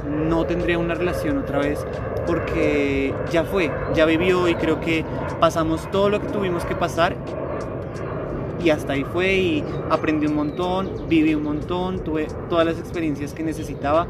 no 0.07 0.45
tendría 0.47 0.78
una 0.78 0.95
relación 0.95 1.38
otra 1.38 1.59
vez 1.59 1.85
porque 2.26 3.12
ya 3.33 3.45
fue, 3.45 3.71
ya 3.95 4.04
vivió 4.04 4.49
y 4.49 4.54
creo 4.54 4.80
que 4.80 5.04
pasamos 5.40 5.90
todo 5.90 6.09
lo 6.11 6.21
que 6.21 6.28
tuvimos 6.28 6.64
que 6.64 6.76
pasar 6.76 7.16
y 8.62 8.71
hasta 8.71 8.92
ahí 8.92 9.04
fue 9.04 9.35
y 9.35 9.64
aprendí 9.90 10.26
un 10.26 10.35
montón, 10.35 11.09
viví 11.09 11.35
un 11.35 11.42
montón, 11.42 12.04
tuve 12.04 12.28
todas 12.49 12.66
las 12.66 12.78
experiencias 12.78 13.33
que 13.33 13.42
necesitaba 13.42 14.07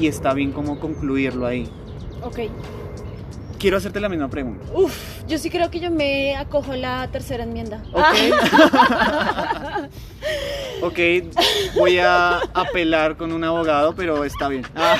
y 0.00 0.06
está 0.06 0.32
bien 0.34 0.50
como 0.52 0.80
concluirlo 0.80 1.46
ahí. 1.46 1.68
Ok. 2.22 2.40
Quiero 3.58 3.76
hacerte 3.76 4.00
la 4.00 4.08
misma 4.08 4.28
pregunta. 4.28 4.64
Uf, 4.74 5.22
yo 5.28 5.36
sí 5.36 5.50
creo 5.50 5.70
que 5.70 5.80
yo 5.80 5.90
me 5.90 6.34
acojo 6.34 6.74
la 6.74 7.06
tercera 7.08 7.44
enmienda. 7.44 7.82
Ok. 7.92 8.04
ok, 10.82 10.98
voy 11.76 11.98
a 11.98 12.38
apelar 12.54 13.18
con 13.18 13.32
un 13.32 13.44
abogado, 13.44 13.94
pero 13.94 14.24
está 14.24 14.48
bien. 14.48 14.64
Ah, 14.74 14.96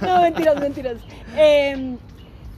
No, 0.02 0.20
mentiras, 0.20 0.60
mentiras. 0.60 0.96
Eh, 1.36 1.96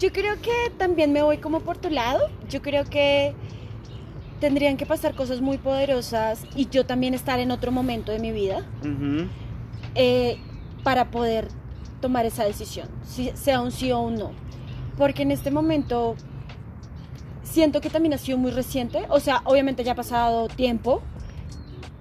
yo 0.01 0.13
creo 0.13 0.35
que 0.43 0.73
también 0.77 1.13
me 1.13 1.23
voy 1.23 1.39
como 1.39 1.61
por 1.61 1.79
tu 1.79 1.91
lado. 1.91 2.29
Yo 2.51 2.61
creo 2.61 2.85
que 2.85 3.33
tendrían 4.41 4.77
que 4.77 4.85
pasar 4.85 5.15
cosas 5.15 5.41
muy 5.41 5.59
poderosas 5.59 6.43
y 6.57 6.69
yo 6.69 6.85
también 6.85 7.15
estar 7.15 7.39
en 7.39 7.53
otro 7.53 7.71
momento 7.71 8.13
de 8.13 8.19
mi 8.19 8.33
vida 8.33 8.67
eh, 9.95 10.39
para 10.83 11.07
poder 11.11 11.49
tomar 12.01 12.27
esa 12.27 12.45
decisión, 12.45 12.89
si- 13.07 13.33
sea 13.35 13.61
un 13.61 13.73
sí 13.73 13.91
o 13.93 14.01
un 14.01 14.15
no. 14.17 14.31
Porque 14.99 15.23
en 15.23 15.31
este 15.31 15.51
momento 15.51 16.17
siento 17.43 17.81
que 17.81 17.91
también 17.91 18.15
ha 18.15 18.19
sido 18.19 18.39
muy 18.39 18.51
reciente. 18.51 19.05
O 19.09 19.21
sea, 19.21 19.43
obviamente 19.45 19.85
ya 19.85 19.93
ha 19.93 19.97
pasado 19.97 20.49
tiempo, 20.49 21.01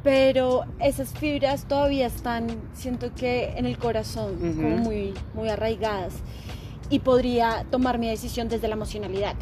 pero 0.04 0.66
esas 0.80 1.10
fibras 1.14 1.66
todavía 1.68 2.08
están, 2.08 2.48
siento 2.74 3.14
que 3.16 3.54
en 3.58 3.66
el 3.66 3.78
corazón, 3.78 4.36
como 4.56 4.78
muy, 4.78 5.14
muy 5.34 5.50
arraigadas. 5.50 6.14
Y 6.90 7.00
podría 7.00 7.66
tomar 7.72 7.98
mi 7.98 8.08
decisión 8.08 8.48
desde 8.48 8.68
la 8.68 8.76
emocionalidad. 8.76 9.36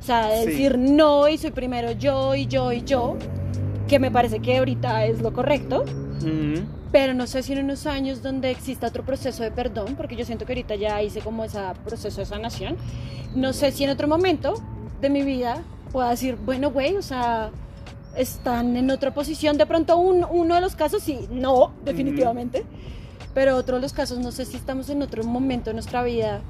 O 0.00 0.02
sea, 0.02 0.28
de 0.28 0.40
Sí. 0.44 0.46
decir 0.50 0.78
no 0.78 1.28
y 1.28 1.38
soy 1.38 1.50
primero 1.52 1.92
yo 1.92 2.34
y 2.34 2.46
yo 2.46 2.72
y 2.72 2.82
yo, 2.82 3.16
que 3.86 3.98
me 3.98 4.10
parece 4.10 4.40
que 4.40 4.58
ahorita 4.58 5.04
es 5.04 5.20
lo 5.20 5.32
correcto. 5.32 5.84
Ujú. 6.18 6.64
Pero 6.92 7.14
no 7.14 7.26
sé 7.26 7.42
si 7.42 7.52
en 7.52 7.64
unos 7.64 7.86
años 7.86 8.20
donde 8.22 8.50
exista 8.50 8.88
otro 8.88 9.04
proceso 9.04 9.42
de 9.44 9.50
perdón, 9.52 9.94
porque 9.96 10.16
yo 10.16 10.24
siento 10.24 10.44
que 10.44 10.52
ahorita 10.52 10.74
ya 10.74 11.00
hice 11.02 11.20
como 11.20 11.44
ese 11.44 11.60
proceso 11.84 12.20
de 12.20 12.26
sanación, 12.26 12.76
no 13.34 13.52
sé 13.52 13.70
si 13.70 13.84
en 13.84 13.90
otro 13.90 14.08
momento 14.08 14.54
de 15.00 15.08
mi 15.08 15.22
vida 15.22 15.62
pueda 15.92 16.10
decir, 16.10 16.36
bueno, 16.44 16.70
güey, 16.72 16.96
o 16.96 17.02
sea, 17.02 17.50
están 18.16 18.76
en 18.76 18.90
otra 18.90 19.14
posición. 19.14 19.56
De 19.56 19.66
pronto 19.66 19.96
un- 19.98 20.26
uno 20.28 20.56
de 20.56 20.60
los 20.60 20.74
casos 20.74 21.02
sí, 21.02 21.28
no, 21.30 21.72
definitivamente. 21.84 22.64
Pero 23.34 23.54
otro 23.56 23.76
de 23.76 23.82
los 23.82 23.92
casos 23.92 24.18
no 24.18 24.32
sé 24.32 24.44
si 24.44 24.56
estamos 24.56 24.88
en 24.90 25.02
otro 25.02 25.22
momento 25.22 25.70
de 25.70 25.74
nuestra 25.74 26.02
vida 26.02 26.40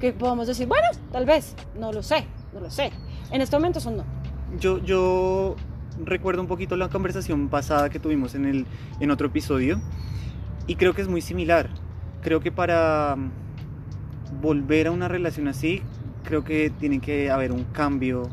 que 0.00 0.12
podamos 0.12 0.48
decir, 0.48 0.66
bueno, 0.66 0.88
tal 1.12 1.24
vez, 1.24 1.54
no 1.78 1.92
lo 1.92 2.02
sé, 2.02 2.24
no 2.52 2.58
lo 2.58 2.68
sé. 2.70 2.90
En 3.30 3.40
este 3.40 3.56
momento 3.56 3.78
son 3.78 3.98
no. 3.98 4.04
Yo, 4.58 4.78
yo 4.78 5.54
recuerdo 6.02 6.42
un 6.42 6.48
poquito 6.48 6.76
la 6.76 6.88
conversación 6.88 7.48
pasada 7.48 7.90
que 7.90 7.98
tuvimos 7.98 8.34
en, 8.34 8.44
el, 8.44 8.66
en 9.00 9.10
otro 9.10 9.28
episodio 9.28 9.80
y 10.66 10.76
creo 10.76 10.94
que 10.94 11.02
es 11.02 11.08
muy 11.08 11.20
similar. 11.20 11.70
Creo 12.22 12.40
que 12.40 12.50
para 12.50 13.16
mm, 13.16 14.40
volver 14.40 14.88
a 14.88 14.90
una 14.90 15.08
relación 15.08 15.48
así, 15.48 15.82
creo 16.24 16.44
que 16.44 16.70
tiene 16.70 17.00
que 17.00 17.30
haber 17.30 17.52
un 17.52 17.64
cambio 17.64 18.30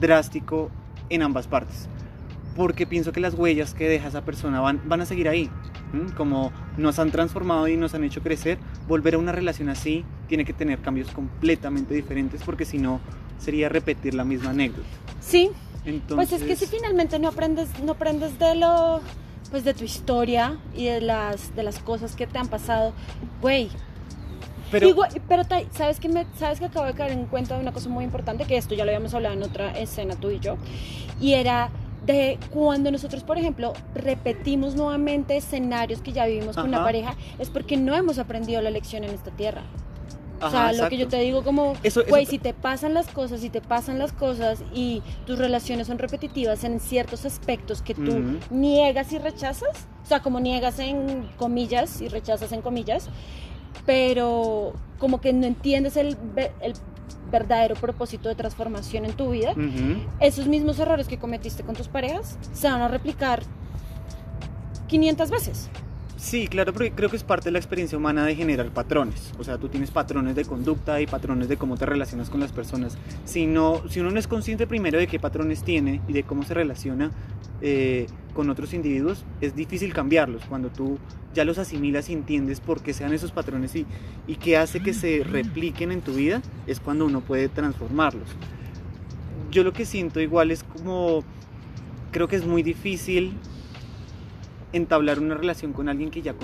drástico 0.00 0.70
en 1.10 1.22
ambas 1.22 1.46
partes. 1.46 1.88
Porque 2.56 2.86
pienso 2.86 3.12
que 3.12 3.20
las 3.20 3.34
huellas 3.34 3.74
que 3.74 3.88
deja 3.88 4.08
esa 4.08 4.24
persona 4.24 4.60
van, 4.60 4.80
van 4.86 5.02
a 5.02 5.06
seguir 5.06 5.28
ahí. 5.28 5.50
Como 6.16 6.52
nos 6.76 6.98
han 6.98 7.10
transformado 7.10 7.68
y 7.68 7.76
nos 7.76 7.94
han 7.94 8.02
hecho 8.02 8.22
crecer, 8.22 8.58
volver 8.88 9.14
a 9.14 9.18
una 9.18 9.32
relación 9.32 9.68
así 9.68 10.04
tiene 10.26 10.44
que 10.44 10.52
tener 10.52 10.80
cambios 10.80 11.10
completamente 11.10 11.94
diferentes 11.94 12.42
porque 12.42 12.64
si 12.64 12.78
no 12.78 13.00
sería 13.38 13.68
repetir 13.68 14.14
la 14.14 14.24
misma 14.24 14.50
anécdota. 14.50 14.88
Sí, 15.20 15.50
Entonces, 15.86 16.16
Pues 16.16 16.32
es 16.32 16.42
que 16.46 16.56
si 16.56 16.66
finalmente 16.66 17.18
no 17.18 17.28
aprendes, 17.28 17.68
no 17.82 17.92
aprendes 17.92 18.38
de 18.38 18.54
lo, 18.56 19.00
pues 19.50 19.64
de 19.64 19.72
tu 19.72 19.84
historia 19.84 20.58
y 20.74 20.86
de 20.86 21.00
las, 21.00 21.54
de 21.54 21.62
las 21.62 21.78
cosas 21.78 22.16
que 22.16 22.26
te 22.26 22.38
han 22.38 22.48
pasado, 22.48 22.92
güey. 23.40 23.68
pero, 24.70 24.88
Igual- 24.88 25.22
pero 25.28 25.44
sabes 25.72 26.00
que 26.00 26.08
me, 26.08 26.26
sabes 26.38 26.58
que 26.58 26.64
acabo 26.66 26.86
de 26.86 26.94
caer 26.94 27.12
en 27.12 27.26
cuenta 27.26 27.54
de 27.54 27.60
una 27.62 27.70
cosa 27.72 27.88
muy 27.88 28.04
importante 28.04 28.44
que 28.46 28.56
esto 28.56 28.74
ya 28.74 28.84
lo 28.84 28.90
habíamos 28.90 29.14
hablado 29.14 29.34
en 29.36 29.42
otra 29.44 29.70
escena 29.78 30.16
tú 30.16 30.30
y 30.30 30.40
yo 30.40 30.56
y 31.20 31.34
era 31.34 31.70
de 32.04 32.38
cuando 32.50 32.90
nosotros 32.90 33.22
por 33.22 33.38
ejemplo 33.38 33.72
repetimos 33.94 34.74
nuevamente 34.74 35.36
escenarios 35.36 36.00
que 36.00 36.12
ya 36.12 36.26
vivimos 36.26 36.56
con 36.56 36.66
una 36.68 36.82
pareja 36.84 37.14
es 37.38 37.48
porque 37.48 37.76
no 37.76 37.94
hemos 37.94 38.18
aprendido 38.18 38.60
la 38.60 38.70
lección 38.70 39.04
en 39.04 39.10
esta 39.10 39.30
tierra. 39.30 39.62
O 40.40 40.50
sea, 40.50 40.72
lo 40.72 40.88
que 40.88 40.96
yo 40.98 41.08
te 41.08 41.18
digo 41.20 41.42
como, 41.42 41.74
güey, 42.10 42.26
si 42.26 42.38
te 42.38 42.52
pasan 42.52 42.94
las 42.94 43.06
cosas, 43.08 43.40
si 43.40 43.50
te 43.50 43.60
pasan 43.60 43.98
las 43.98 44.12
cosas 44.12 44.62
y 44.74 45.02
tus 45.26 45.38
relaciones 45.38 45.86
son 45.86 45.98
repetitivas 45.98 46.62
en 46.64 46.78
ciertos 46.80 47.24
aspectos 47.24 47.80
que 47.82 47.94
tú 47.94 48.38
niegas 48.50 49.12
y 49.12 49.18
rechazas, 49.18 49.86
o 50.04 50.06
sea, 50.06 50.20
como 50.20 50.38
niegas 50.40 50.78
en 50.78 51.28
comillas 51.38 52.00
y 52.00 52.08
rechazas 52.08 52.52
en 52.52 52.60
comillas, 52.62 53.08
pero 53.86 54.74
como 54.98 55.20
que 55.20 55.32
no 55.32 55.46
entiendes 55.46 55.96
el, 55.96 56.16
el 56.60 56.74
verdadero 57.30 57.74
propósito 57.74 58.28
de 58.28 58.34
transformación 58.34 59.04
en 59.04 59.12
tu 59.12 59.30
vida, 59.30 59.54
esos 60.20 60.46
mismos 60.46 60.78
errores 60.78 61.08
que 61.08 61.18
cometiste 61.18 61.62
con 61.62 61.74
tus 61.74 61.88
parejas 61.88 62.38
se 62.52 62.68
van 62.68 62.82
a 62.82 62.88
replicar 62.88 63.42
500 64.88 65.30
veces. 65.30 65.68
Sí, 66.16 66.48
claro, 66.48 66.72
porque 66.72 66.92
creo 66.92 67.10
que 67.10 67.16
es 67.16 67.24
parte 67.24 67.46
de 67.46 67.50
la 67.50 67.58
experiencia 67.58 67.98
humana 67.98 68.24
de 68.24 68.34
generar 68.34 68.70
patrones. 68.70 69.32
O 69.38 69.44
sea, 69.44 69.58
tú 69.58 69.68
tienes 69.68 69.90
patrones 69.90 70.34
de 70.34 70.46
conducta 70.46 71.00
y 71.00 71.06
patrones 71.06 71.46
de 71.48 71.58
cómo 71.58 71.76
te 71.76 71.84
relacionas 71.84 72.30
con 72.30 72.40
las 72.40 72.52
personas. 72.52 72.96
Si, 73.26 73.46
no, 73.46 73.82
si 73.90 74.00
uno 74.00 74.10
no 74.10 74.18
es 74.18 74.26
consciente 74.26 74.66
primero 74.66 74.98
de 74.98 75.06
qué 75.08 75.20
patrones 75.20 75.62
tiene 75.62 76.00
y 76.08 76.14
de 76.14 76.22
cómo 76.22 76.42
se 76.42 76.54
relaciona 76.54 77.10
eh, 77.60 78.06
con 78.32 78.48
otros 78.48 78.72
individuos, 78.72 79.24
es 79.42 79.54
difícil 79.54 79.92
cambiarlos. 79.92 80.42
Cuando 80.48 80.70
tú 80.70 80.98
ya 81.34 81.44
los 81.44 81.58
asimilas 81.58 82.08
y 82.08 82.14
entiendes 82.14 82.60
por 82.60 82.80
qué 82.80 82.94
sean 82.94 83.12
esos 83.12 83.30
patrones 83.30 83.76
y, 83.76 83.84
y 84.26 84.36
qué 84.36 84.56
hace 84.56 84.80
que 84.80 84.94
se 84.94 85.22
repliquen 85.22 85.92
en 85.92 86.00
tu 86.00 86.14
vida, 86.14 86.40
es 86.66 86.80
cuando 86.80 87.04
uno 87.04 87.20
puede 87.20 87.50
transformarlos. 87.50 88.28
Yo 89.50 89.64
lo 89.64 89.74
que 89.74 89.84
siento 89.84 90.18
igual 90.20 90.50
es 90.50 90.64
como, 90.64 91.24
creo 92.10 92.26
que 92.26 92.36
es 92.36 92.46
muy 92.46 92.62
difícil 92.62 93.34
entablar 94.72 95.20
una 95.20 95.34
relación 95.34 95.72
con 95.72 95.88
alguien 95.88 96.10
que 96.10 96.22
ya 96.22 96.34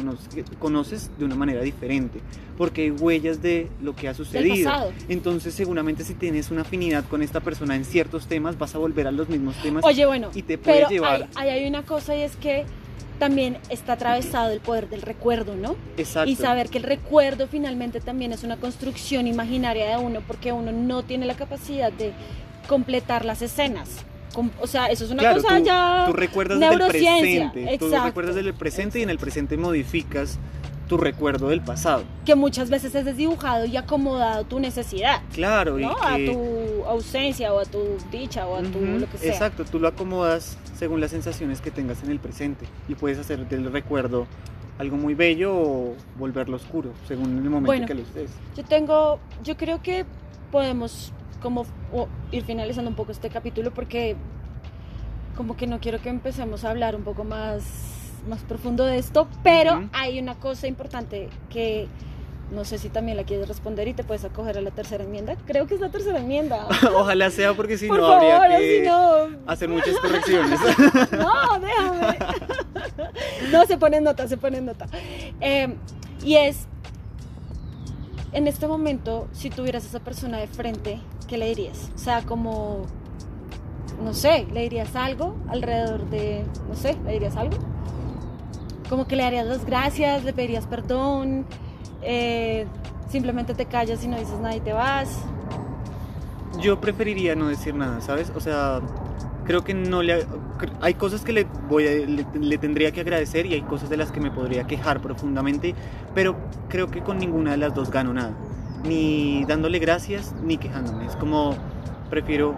conoces, 0.59 1.11
de 1.19 1.25
una 1.25 1.35
manera 1.35 1.61
diferente, 1.61 2.21
porque 2.57 2.83
hay 2.83 2.91
huellas 2.91 3.43
de 3.43 3.69
lo 3.83 3.95
que 3.95 4.09
ha 4.09 4.15
sucedido. 4.15 4.71
Entonces, 5.09 5.55
seguramente 5.55 6.05
si 6.05 6.15
tienes 6.15 6.51
una 6.51 6.63
afinidad 6.63 7.05
con 7.05 7.23
esta 7.23 7.41
persona 7.41 7.77
en 7.77 7.85
ciertos 7.85 8.27
temas, 8.27 8.59
vas 8.59 8.75
a 8.75 8.79
volver 8.79 9.07
a 9.07 9.11
los 9.11 9.29
mismos 9.29 9.57
temas 9.63 9.85
Oye, 9.85 10.07
bueno, 10.07 10.31
y 10.35 10.43
te 10.43 10.59
puede 10.59 10.79
pero 10.79 10.89
llevar. 10.89 11.29
hay, 11.35 11.49
hay, 11.49 11.61
hay 11.61 11.69
una 11.69 11.83
cosa 11.83 12.17
y 12.17 12.23
es 12.23 12.37
que 12.37 12.65
también 13.19 13.59
está 13.69 13.93
atravesado 13.93 14.53
el 14.53 14.61
poder 14.61 14.89
del 14.89 15.03
recuerdo, 15.03 15.55
¿no? 15.55 15.77
Exacto. 15.97 16.29
Y 16.29 16.35
saber 16.35 16.69
que 16.71 16.79
el 16.79 16.85
recuerdo 16.85 17.47
finalmente 17.47 18.01
también 18.01 18.33
es 18.33 18.43
una 18.43 18.57
construcción 18.57 19.27
imaginaria 19.27 19.97
de 19.97 19.97
uno, 19.97 20.23
porque 20.27 20.53
uno 20.53 20.73
no 20.73 21.03
tiene 21.05 21.27
la 21.27 21.37
capacidad 21.37 21.93
de 21.93 22.13
completar 22.67 23.25
las 23.25 23.43
escenas. 23.43 24.05
O 24.61 24.66
sea, 24.66 24.87
eso 24.87 25.05
es 25.05 25.11
una 25.11 25.21
Claro, 25.23 25.42
cosa 25.42 25.59
tú, 25.59 25.64
ya... 25.64 26.05
tú 26.07 26.12
recuerdas 26.14 26.59
del 26.59 26.79
presente, 26.79 27.77
tú 27.79 27.87
exacto. 27.87 28.07
recuerdas 28.07 28.35
del 28.35 28.55
presente 28.55 28.99
y 28.99 29.03
en 29.03 29.11
el 29.11 29.18
presente 29.18 29.57
modificas 29.57 30.38
tu 30.88 30.97
recuerdo 30.99 31.49
del 31.49 31.62
pasado. 31.62 32.05
que 32.27 32.35
muchas 32.35 32.68
veces 32.68 32.95
es 32.95 33.05
desdibujado 33.05 33.64
y 33.64 33.77
acomodado 33.79 34.40
a 34.42 34.45
tu 34.45 34.61
necesidad, 34.61 35.23
Claro, 35.33 35.79
y 35.79 35.83
¿no? 35.83 35.97
A 36.03 36.16
que- 36.16 36.31
tu 36.33 36.85
ausencia 36.87 37.53
o 37.55 37.61
a 37.61 37.64
tu 37.64 37.79
dicha 38.11 38.47
o 38.47 38.57
a 38.57 38.62
tu 38.62 38.79
lo 38.81 39.09
que 39.11 39.16
sea. 39.18 39.33
Exacto, 39.33 39.64
tú 39.64 39.79
lo 39.79 39.88
acomodas 39.88 40.59
según 40.77 41.01
las 41.01 41.11
sensaciones 41.11 41.61
que 41.62 41.71
tengas 41.71 42.03
en 42.03 42.11
el 42.11 42.18
presente 42.18 42.66
y 42.88 42.95
puedes 42.95 43.18
hacer 43.18 43.49
del 43.49 43.73
recuerdo 43.73 44.27
algo 44.79 44.97
muy 44.97 45.14
bello 45.14 45.55
o 45.55 45.95
volverlo 46.18 46.57
oscuro, 46.57 46.90
según 47.07 47.38
el 47.38 47.45
momento 47.45 47.66
Bueno. 47.66 47.87
que 47.87 47.95
lo 47.95 48.03
estés. 48.03 48.31
Yo 48.57 48.64
tengo, 48.64 49.18
yo 49.45 49.57
creo 49.57 49.83
que 49.83 50.05
podemos 50.51 51.12
como 51.42 51.66
ir 52.31 52.44
finalizando 52.44 52.88
un 52.88 52.96
poco 52.96 53.12
este 53.12 53.28
capítulo 53.28 53.72
porque 53.72 54.16
como 55.37 55.57
que 55.57 55.66
no 55.66 55.81
quiero 55.81 56.00
que 56.00 56.09
empecemos 56.09 56.64
a 56.64 56.70
hablar 56.70 56.94
un 56.94 57.02
poco 57.02 57.24
más, 57.24 57.62
más 58.28 58.40
profundo 58.42 58.85
de 58.85 58.98
esto, 58.98 59.28
pero 59.42 59.88
hay 59.92 60.18
una 60.18 60.35
cosa 60.37 60.66
importante 60.66 61.28
que 61.50 61.88
no 62.52 62.66
sé 62.66 62.76
si 62.78 62.90
también 62.90 63.16
la 63.16 63.24
quieres 63.24 63.48
responder 63.48 63.88
y 63.88 63.94
te 63.94 64.05
puedes 64.05 64.24
acoger 64.24 64.59
a 64.59 64.61
la 64.61 64.70
tercera 64.70 65.05
enmienda. 65.05 65.37
Creo 65.46 65.66
que 65.66 65.74
es 65.74 65.81
la 65.81 65.88
tercera 65.88 66.18
enmienda. 66.18 66.68
Ojalá 66.94 67.31
sea 67.31 67.55
porque 67.55 67.78
si 67.78 67.88
Por 67.88 67.98
no 67.98 68.07
favor, 68.07 68.31
habría 68.31 68.59
si 68.59 68.64
que 68.64 68.83
no, 68.85 69.50
hacer 69.50 69.68
muchas 69.70 69.96
correcciones. 69.98 70.61
no, 71.12 71.59
déjame. 71.59 72.18
No, 73.50 73.66
se 73.66 73.76
pone 73.76 73.98
en 73.98 74.05
nota, 74.05 74.28
se 74.28 74.37
pone 74.37 74.59
en 74.59 74.66
nota. 74.66 74.87
Eh, 75.40 75.74
y 76.24 76.37
es, 76.37 76.66
en 78.33 78.46
este 78.46 78.66
momento, 78.66 79.28
si 79.33 79.50
tuvieras 79.50 79.85
a 79.85 79.88
esa 79.88 80.00
persona 80.00 80.38
de 80.38 80.46
frente, 80.46 81.00
¿qué 81.33 81.38
le 81.38 81.49
dirías? 81.49 81.90
O 81.95 81.99
sea, 81.99 82.21
como, 82.27 82.85
no 84.05 84.12
sé, 84.12 84.47
¿le 84.53 84.61
dirías 84.64 84.95
algo 84.95 85.35
alrededor 85.49 86.05
de, 86.11 86.45
no 86.68 86.75
sé, 86.75 86.95
¿le 87.07 87.12
dirías 87.14 87.37
algo? 87.38 87.57
Como 88.90 89.07
que 89.07 89.16
le 89.16 89.23
darías 89.23 89.47
las 89.47 89.64
gracias, 89.64 90.25
le 90.25 90.35
pedirías 90.35 90.66
perdón, 90.66 91.47
eh, 92.03 92.66
simplemente 93.09 93.55
te 93.55 93.64
callas 93.64 94.05
y 94.05 94.09
no 94.09 94.18
dices 94.18 94.38
nada 94.40 94.55
y 94.55 94.61
te 94.61 94.75
vas. 94.75 95.09
Yo 96.61 96.79
preferiría 96.83 97.35
no 97.35 97.49
decir 97.49 97.75
nada, 97.75 98.03
¿sabes? 98.03 98.31
O 98.37 98.40
sea, 98.40 98.81
creo 99.47 99.64
que 99.64 99.73
no 99.73 100.03
le... 100.03 100.27
Hay 100.83 100.92
cosas 100.92 101.23
que 101.23 101.33
le, 101.33 101.47
voy 101.66 101.87
a- 101.87 102.38
le 102.38 102.59
tendría 102.59 102.92
que 102.92 103.01
agradecer 103.01 103.47
y 103.47 103.55
hay 103.55 103.62
cosas 103.62 103.88
de 103.88 103.97
las 103.97 104.12
que 104.12 104.21
me 104.21 104.31
podría 104.31 104.64
quejar 104.66 105.01
profundamente, 105.01 105.75
pero 106.14 106.37
creo 106.68 106.88
que 106.88 107.01
con 107.01 107.16
ninguna 107.16 107.53
de 107.53 107.57
las 107.57 107.75
dos 107.75 107.90
gano 107.90 108.12
nada. 108.12 108.33
Ni 108.85 109.45
dándole 109.45 109.79
gracias, 109.79 110.35
ni 110.42 110.57
quejándome. 110.59 111.07
Es 111.07 111.16
como, 111.16 111.55
prefiero 112.11 112.55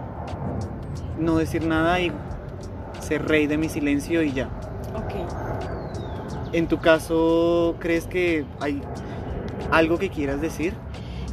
no 1.19 1.37
decir 1.37 1.65
nada 1.65 1.99
y 1.99 2.11
ser 2.99 3.27
rey 3.27 3.47
de 3.47 3.57
mi 3.57 3.69
silencio 3.69 4.23
y 4.23 4.31
ya. 4.33 4.45
Ok. 4.95 5.13
En 6.53 6.67
tu 6.67 6.79
caso, 6.79 7.75
¿crees 7.79 8.07
que 8.07 8.45
hay 8.59 8.81
algo 9.71 9.97
que 9.97 10.09
quieras 10.09 10.41
decir? 10.41 10.73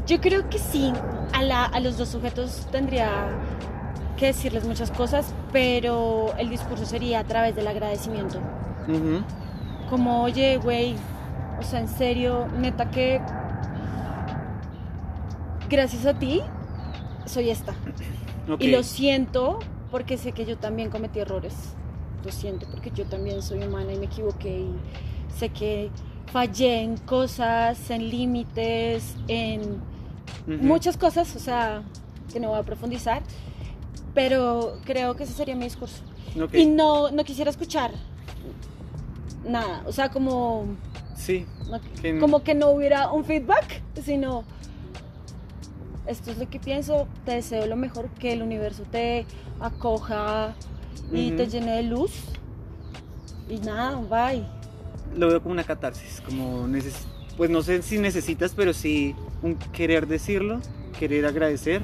Yo 0.07 0.21
creo 0.21 0.49
que 0.51 0.59
sí, 0.59 0.93
a, 1.33 1.43
la- 1.43 1.65
a 1.65 1.81
los 1.81 1.97
dos 1.97 2.09
sujetos 2.09 2.67
tendría 2.71 3.09
que 4.17 4.27
decirles 4.27 4.65
muchas 4.67 4.91
cosas, 4.91 5.33
pero 5.53 6.35
el 6.39 6.51
discurso 6.51 6.85
sería 6.85 7.21
a 7.21 7.25
través 7.25 7.55
del 7.57 7.67
agradecimiento. 7.69 8.39
Como, 9.89 10.23
oye, 10.23 10.57
güey, 10.59 10.97
o 11.59 11.63
sea, 11.63 11.81
en 11.81 11.89
serio, 11.89 12.47
neta 12.59 12.91
que 12.91 13.21
gracias 15.73 16.07
a 16.07 16.19
ti 16.19 16.41
soy 17.27 17.51
esta. 17.51 17.75
Y 18.59 18.69
lo 18.69 18.83
siento 18.83 19.59
porque 19.91 20.17
sé 20.19 20.33
que 20.33 20.45
yo 20.45 20.57
también 20.59 20.91
cometí 20.91 21.19
errores. 21.21 21.55
Lo 22.25 22.31
siento 22.31 22.67
porque 22.71 22.91
yo 22.91 23.05
también 23.07 23.43
soy 23.43 23.63
humana 23.65 23.93
y 23.93 23.99
me 23.99 24.05
equivoqué 24.07 24.61
y 24.61 24.75
sé 25.39 25.49
que 25.49 25.91
fallé 26.33 26.83
en 26.83 26.97
cosas, 26.99 27.91
en 27.91 28.09
límites, 28.11 29.17
en 29.29 29.81
muchas 30.47 30.97
cosas, 30.97 31.35
o 31.37 31.39
sea, 31.39 31.83
que 32.33 32.39
no 32.41 32.49
voy 32.49 32.59
a 32.59 32.63
profundizar, 32.63 33.23
pero 34.15 34.79
creo 34.85 35.15
que 35.15 35.25
ese 35.25 35.33
sería 35.33 35.55
mi 35.57 35.65
discurso. 35.65 36.03
Y 36.53 36.67
no, 36.67 37.11
no 37.11 37.25
quisiera 37.25 37.51
escuchar 37.51 37.91
nada, 39.47 39.83
o 39.87 39.93
sea, 39.93 40.09
como, 40.11 40.65
Sí. 41.17 41.47
no- 41.71 41.81
que- 42.01 42.19
como 42.19 42.43
que 42.43 42.55
no 42.55 42.71
hubiera 42.71 43.11
un 43.13 43.25
feedback, 43.25 43.83
sino 44.05 44.45
esto 46.07 46.31
es 46.31 46.39
lo 46.39 46.49
que 46.49 46.59
pienso, 46.59 47.07
te 47.25 47.33
deseo 47.33 47.67
lo 47.67 47.77
mejor, 47.77 48.09
que 48.11 48.33
el 48.33 48.43
universo 48.43 48.85
te 48.91 49.27
acoja 49.61 50.55
y 51.13 51.29
Ujú. 51.29 51.37
te 51.37 51.49
llene 51.49 51.73
de 51.77 51.83
luz. 51.85 52.13
Y 53.49 53.59
nada, 53.59 53.97
bye. 54.01 54.45
Lo 55.15 55.29
veo 55.29 55.43
como 55.43 55.53
una 55.53 55.65
catarsis, 55.65 56.23
como 56.25 56.67
pues 57.37 57.51
no 57.51 57.63
sé 57.63 57.83
si 57.83 57.99
necesitas, 57.99 58.53
pero 58.55 58.73
sí 58.73 59.15
un 59.43 59.57
querer 59.57 60.07
decirlo, 60.07 60.61
querer 60.99 61.27
agradecer, 61.27 61.83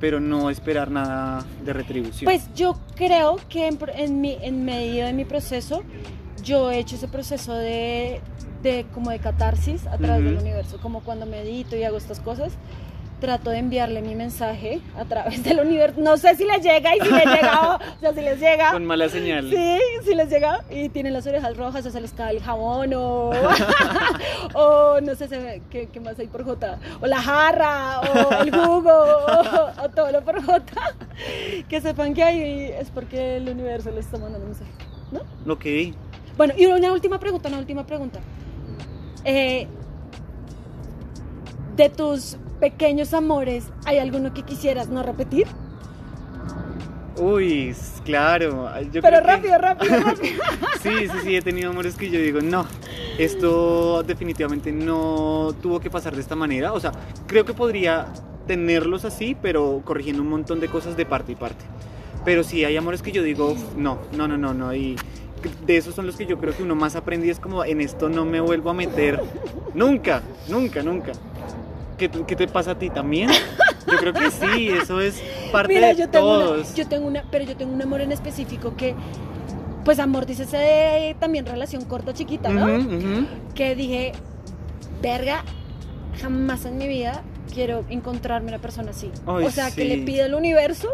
pero 0.00 0.20
no 0.20 0.50
esperar 0.50 0.90
nada 0.90 1.44
de 1.64 1.72
retribución. 1.72 2.24
Pues 2.24 2.52
yo 2.54 2.76
creo 2.96 3.36
que 3.48 3.68
en, 3.68 3.78
en 3.94 4.20
mi, 4.20 4.36
en 4.40 4.64
medio 4.64 5.06
de 5.06 5.12
mi 5.12 5.24
proceso, 5.24 5.82
yo 6.42 6.70
he 6.70 6.78
hecho 6.78 6.96
ese 6.96 7.08
proceso 7.08 7.54
de, 7.54 8.20
de 8.62 8.84
como 8.92 9.10
de 9.10 9.20
catarsis 9.20 9.86
a 9.86 9.96
través 9.98 10.24
del 10.24 10.34
Ujú. 10.34 10.42
universo, 10.42 10.78
como 10.80 11.00
cuando 11.02 11.26
medito 11.26 11.76
y 11.76 11.84
hago 11.84 11.96
estas 11.96 12.20
cosas. 12.20 12.52
Trato 13.22 13.50
de 13.50 13.58
enviarle 13.58 14.02
mi 14.02 14.16
mensaje 14.16 14.80
a 14.98 15.04
través 15.04 15.44
del 15.44 15.60
universo. 15.60 16.00
No 16.00 16.16
sé 16.16 16.34
si 16.34 16.44
les 16.44 16.60
llega 16.60 16.96
y 16.96 17.00
si 17.00 17.08
les 17.08 17.24
llega, 17.24 17.76
o 17.96 18.00
sea, 18.00 18.12
si 18.12 18.20
les 18.20 18.40
llega. 18.40 18.72
con 18.72 18.84
mala 18.84 19.08
señal. 19.08 19.48
Sí, 19.48 19.78
si 20.02 20.12
les 20.16 20.28
llega 20.28 20.64
y 20.68 20.88
tienen 20.88 21.12
las 21.12 21.24
orejas 21.28 21.56
rojas 21.56 21.86
o 21.86 21.90
se 21.92 22.00
les 22.00 22.12
cae 22.14 22.34
el 22.34 22.42
jabón 22.42 22.92
o, 22.94 23.30
o 24.54 25.00
no 25.00 25.14
sé 25.14 25.62
¿qué, 25.70 25.86
qué 25.86 26.00
más 26.00 26.18
hay 26.18 26.26
por 26.26 26.44
J, 26.44 26.78
o 27.00 27.06
la 27.06 27.22
jarra 27.22 28.00
o 28.00 28.42
el 28.42 28.50
jugo 28.50 28.90
o, 28.90 29.84
o 29.84 29.88
todo 29.90 30.10
lo 30.10 30.24
por 30.24 30.44
J, 30.44 30.64
que 31.68 31.80
sepan 31.80 32.14
que 32.14 32.24
ahí 32.24 32.72
es 32.76 32.90
porque 32.90 33.36
el 33.36 33.48
universo 33.48 33.92
les 33.92 34.04
está 34.04 34.18
mandando 34.18 34.46
mensaje, 34.46 34.72
¿no? 35.12 35.52
Ok. 35.52 35.64
Bueno, 36.36 36.54
y 36.58 36.66
una 36.66 36.92
última 36.92 37.20
pregunta, 37.20 37.48
una 37.48 37.58
última 37.58 37.86
pregunta. 37.86 38.18
Eh, 39.24 39.68
de 41.76 41.88
tus 41.88 42.36
pequeños 42.66 43.12
amores, 43.12 43.64
¿hay 43.86 43.98
alguno 43.98 44.32
que 44.32 44.44
quisieras 44.44 44.86
no 44.88 45.02
repetir? 45.02 45.48
Uy, 47.16 47.74
claro. 48.04 48.70
Yo 48.92 49.02
Pero 49.02 49.18
creo 49.18 49.20
que- 49.20 49.26
rápido, 49.26 49.58
rápido, 49.58 49.96
rápido. 50.04 50.44
Sí, 50.80 50.90
sí, 51.08 51.18
sí, 51.24 51.36
he 51.36 51.42
tenido 51.42 51.70
amores 51.70 51.96
que 51.96 52.08
yo 52.08 52.20
digo, 52.20 52.40
no, 52.40 52.64
esto 53.18 54.04
definitivamente 54.04 54.70
no 54.70 55.52
tuvo 55.60 55.80
que 55.80 55.90
pasar 55.90 56.14
de 56.14 56.20
esta 56.20 56.36
manera. 56.36 56.72
O 56.72 56.78
sea, 56.78 56.92
creo 57.26 57.44
que 57.44 57.52
podría 57.52 58.06
tenerlos 58.46 59.04
así, 59.04 59.36
pero 59.42 59.82
corrigiendo 59.84 60.22
un 60.22 60.28
montón 60.30 60.60
de 60.60 60.68
cosas 60.68 60.96
de 60.96 61.04
parte 61.04 61.32
y 61.32 61.34
parte. 61.34 61.64
Pero 62.24 62.44
sí, 62.44 62.64
hay 62.64 62.76
amores 62.76 63.02
que 63.02 63.10
yo 63.10 63.24
digo, 63.24 63.56
no, 63.76 63.98
no, 64.16 64.28
no, 64.28 64.36
no, 64.38 64.54
no. 64.54 64.72
Y 64.72 64.94
de 65.66 65.76
esos 65.76 65.96
son 65.96 66.06
los 66.06 66.14
que 66.14 66.26
yo 66.26 66.38
creo 66.38 66.56
que 66.56 66.62
uno 66.62 66.76
más 66.76 66.94
aprendí, 66.94 67.28
es 67.28 67.40
como, 67.40 67.64
en 67.64 67.80
esto 67.80 68.08
no 68.08 68.24
me 68.24 68.40
vuelvo 68.40 68.70
a 68.70 68.74
meter 68.74 69.20
nunca, 69.74 70.22
nunca, 70.48 70.80
nunca. 70.84 71.10
¿Qué, 71.98 72.10
qué 72.10 72.36
te 72.36 72.48
pasa 72.48 72.72
a 72.72 72.78
ti 72.78 72.90
también? 72.90 73.30
Yo 73.86 73.98
creo 73.98 74.12
que 74.12 74.30
sí, 74.30 74.68
eso 74.68 75.00
es 75.00 75.20
parte 75.50 75.74
Mira, 75.74 75.88
de 75.88 75.96
yo 75.96 76.08
tengo, 76.08 76.34
una, 76.36 76.44
todos. 76.44 76.74
yo 76.74 76.88
tengo 76.88 77.06
una, 77.06 77.24
pero 77.30 77.44
yo 77.44 77.56
tengo 77.56 77.72
un 77.72 77.82
amor 77.82 78.00
en 78.00 78.12
específico 78.12 78.76
que, 78.76 78.94
pues 79.84 79.98
amor, 79.98 80.24
dice 80.26 80.46
de 80.46 81.16
también 81.18 81.44
relación 81.46 81.84
corta, 81.84 82.14
chiquita, 82.14 82.48
¿no? 82.50 82.64
Ujú, 82.66 82.96
ujú. 82.96 83.26
Que 83.54 83.74
dije, 83.74 84.12
verga, 85.02 85.44
jamás 86.20 86.64
en 86.64 86.78
mi 86.78 86.88
vida 86.88 87.22
quiero 87.52 87.84
encontrarme 87.90 88.48
una 88.48 88.58
persona 88.58 88.90
así. 88.92 89.10
Ay, 89.26 89.44
o 89.44 89.50
sea, 89.50 89.66
que 89.66 89.82
sí. 89.82 89.88
le 89.88 89.98
pido 89.98 90.24
al 90.24 90.34
universo, 90.34 90.88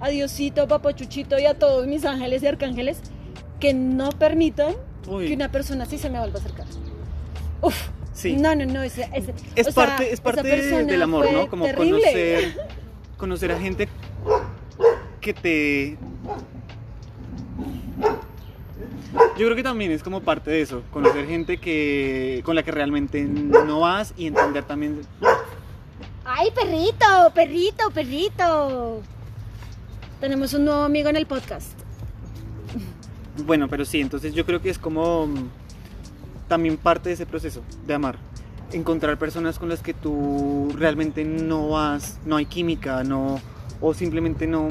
a 0.00 0.08
Diosito, 0.08 0.62
a 0.62 0.68
Papachuchito 0.68 1.38
y 1.38 1.44
a 1.44 1.54
todos 1.58 1.86
mis 1.86 2.04
ángeles 2.04 2.42
y 2.42 2.46
arcángeles 2.46 3.00
que 3.60 3.74
no 3.74 4.10
permitan 4.10 4.74
Uy. 5.08 5.26
que 5.28 5.34
una 5.34 5.50
persona 5.50 5.84
así 5.84 5.98
se 5.98 6.08
me 6.08 6.18
vuelva 6.18 6.38
a 6.38 6.40
acercar. 6.40 6.66
Uf, 7.60 7.88
Sí. 8.18 8.34
no, 8.34 8.52
no, 8.56 8.66
no, 8.66 8.82
Es 8.82 8.94
o 8.94 9.70
sea, 9.70 9.72
parte, 9.72 10.12
es 10.12 10.20
parte 10.20 10.42
del 10.42 11.02
amor, 11.02 11.30
¿no? 11.30 11.48
Como 11.48 11.66
terrible. 11.66 12.00
conocer, 12.00 12.56
conocer 13.16 13.52
a 13.52 13.60
gente 13.60 13.88
que 15.20 15.32
te... 15.32 15.96
Yo 19.38 19.46
creo 19.46 19.54
que 19.54 19.62
también 19.62 19.92
es 19.92 20.02
como 20.02 20.20
parte 20.20 20.50
de 20.50 20.62
eso, 20.62 20.82
conocer 20.92 21.28
gente 21.28 21.58
que 21.58 22.42
con 22.44 22.56
la 22.56 22.64
que 22.64 22.72
realmente 22.72 23.22
no 23.22 23.80
vas 23.80 24.12
y 24.16 24.26
entender 24.26 24.64
también... 24.64 25.02
¡Ay, 26.24 26.50
perrito! 26.50 27.32
¡Perrito, 27.32 27.90
perrito! 27.92 29.00
Tenemos 30.20 30.52
un 30.54 30.64
nuevo 30.64 30.82
amigo 30.82 31.08
en 31.08 31.14
el 31.14 31.26
podcast. 31.26 31.78
Bueno, 33.46 33.68
pero 33.68 33.84
sí, 33.84 34.00
entonces 34.00 34.34
yo 34.34 34.44
creo 34.44 34.60
que 34.60 34.70
es 34.70 34.78
como 34.78 35.28
también 36.48 36.76
parte 36.76 37.10
de 37.10 37.14
ese 37.14 37.26
proceso 37.26 37.62
de 37.86 37.94
amar. 37.94 38.18
Encontrar 38.72 39.18
personas 39.18 39.58
con 39.58 39.68
las 39.68 39.80
que 39.80 39.94
tú 39.94 40.72
realmente 40.76 41.24
no 41.24 41.68
vas, 41.68 42.18
no 42.26 42.36
hay 42.36 42.46
química, 42.46 43.04
no, 43.04 43.40
o 43.80 43.94
simplemente 43.94 44.46
no, 44.46 44.68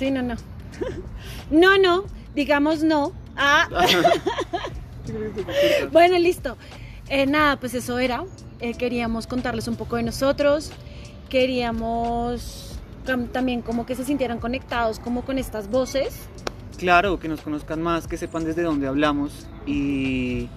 Sí, 0.00 0.10
no, 0.10 0.22
no. 0.22 0.34
No, 1.50 1.76
no, 1.76 2.04
digamos 2.34 2.82
no. 2.82 3.12
Ah, 3.36 3.68
bueno, 5.92 6.18
listo. 6.18 6.56
Eh, 7.10 7.26
nada, 7.26 7.60
pues 7.60 7.74
eso 7.74 7.98
era. 7.98 8.24
Eh, 8.60 8.72
queríamos 8.74 9.26
contarles 9.26 9.68
un 9.68 9.76
poco 9.76 9.96
de 9.96 10.04
nosotros. 10.04 10.72
Queríamos 11.28 12.78
también 13.32 13.60
como 13.60 13.84
que 13.84 13.94
se 13.94 14.04
sintieran 14.04 14.38
conectados 14.38 15.00
como 15.00 15.22
con 15.22 15.36
estas 15.36 15.68
voces. 15.68 16.14
Claro, 16.80 17.20
que 17.20 17.28
nos 17.28 17.42
conozcan 17.42 17.82
más, 17.82 18.06
que 18.06 18.16
sepan 18.16 18.42
desde 18.42 18.62
dónde 18.62 18.86
hablamos 18.86 19.46
y, 19.66 20.48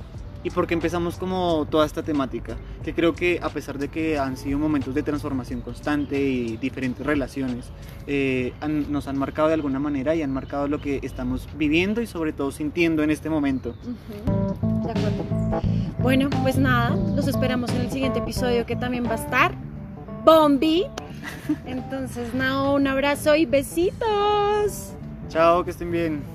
y 0.42 0.50
por 0.52 0.68
qué 0.68 0.74
empezamos 0.74 1.18
como 1.18 1.68
toda 1.70 1.86
esta 1.86 2.02
temática. 2.02 2.56
Que 2.82 2.94
creo 2.94 3.14
que 3.14 3.42
a 3.44 3.50
pesar 3.50 3.78
de 3.78 3.90
que 3.90 4.18
han 4.18 4.38
sido 4.38 4.58
momentos 4.58 4.96
de 4.96 5.04
transformación 5.04 5.60
constante 5.60 6.22
y 6.22 6.56
diferentes 6.56 7.06
relaciones, 7.06 7.66
eh, 8.08 8.54
nos 8.88 9.10
han 9.10 9.18
marcado 9.18 9.50
de 9.50 9.56
alguna 9.56 9.80
manera 9.80 10.16
y 10.16 10.22
han 10.22 10.32
marcado 10.32 10.70
lo 10.70 10.80
que 10.80 11.02
estamos 11.04 11.50
viviendo 11.58 12.02
y 12.02 12.08
sobre 12.08 12.32
todo 12.32 12.54
sintiendo 12.54 13.04
en 13.04 13.10
este 13.10 13.30
momento. 13.30 13.76
De 14.86 14.92
acuerdo. 14.92 15.62
Bueno, 16.00 16.30
pues 16.42 16.58
nada, 16.58 16.96
los 17.18 17.28
esperamos 17.28 17.70
en 17.72 17.82
el 17.82 17.92
siguiente 17.92 18.20
episodio 18.20 18.66
que 18.66 18.78
también 18.78 19.06
va 19.08 19.12
a 19.12 19.16
estar 19.16 19.56
Bombi. 20.24 20.86
Entonces, 21.66 22.34
nada, 22.34 22.70
un 22.70 22.88
abrazo 22.88 23.36
y 23.36 23.46
besitos. 23.46 24.93
Chao, 25.30 25.64
que 25.64 25.72
estén 25.72 25.92
bien. 25.92 26.33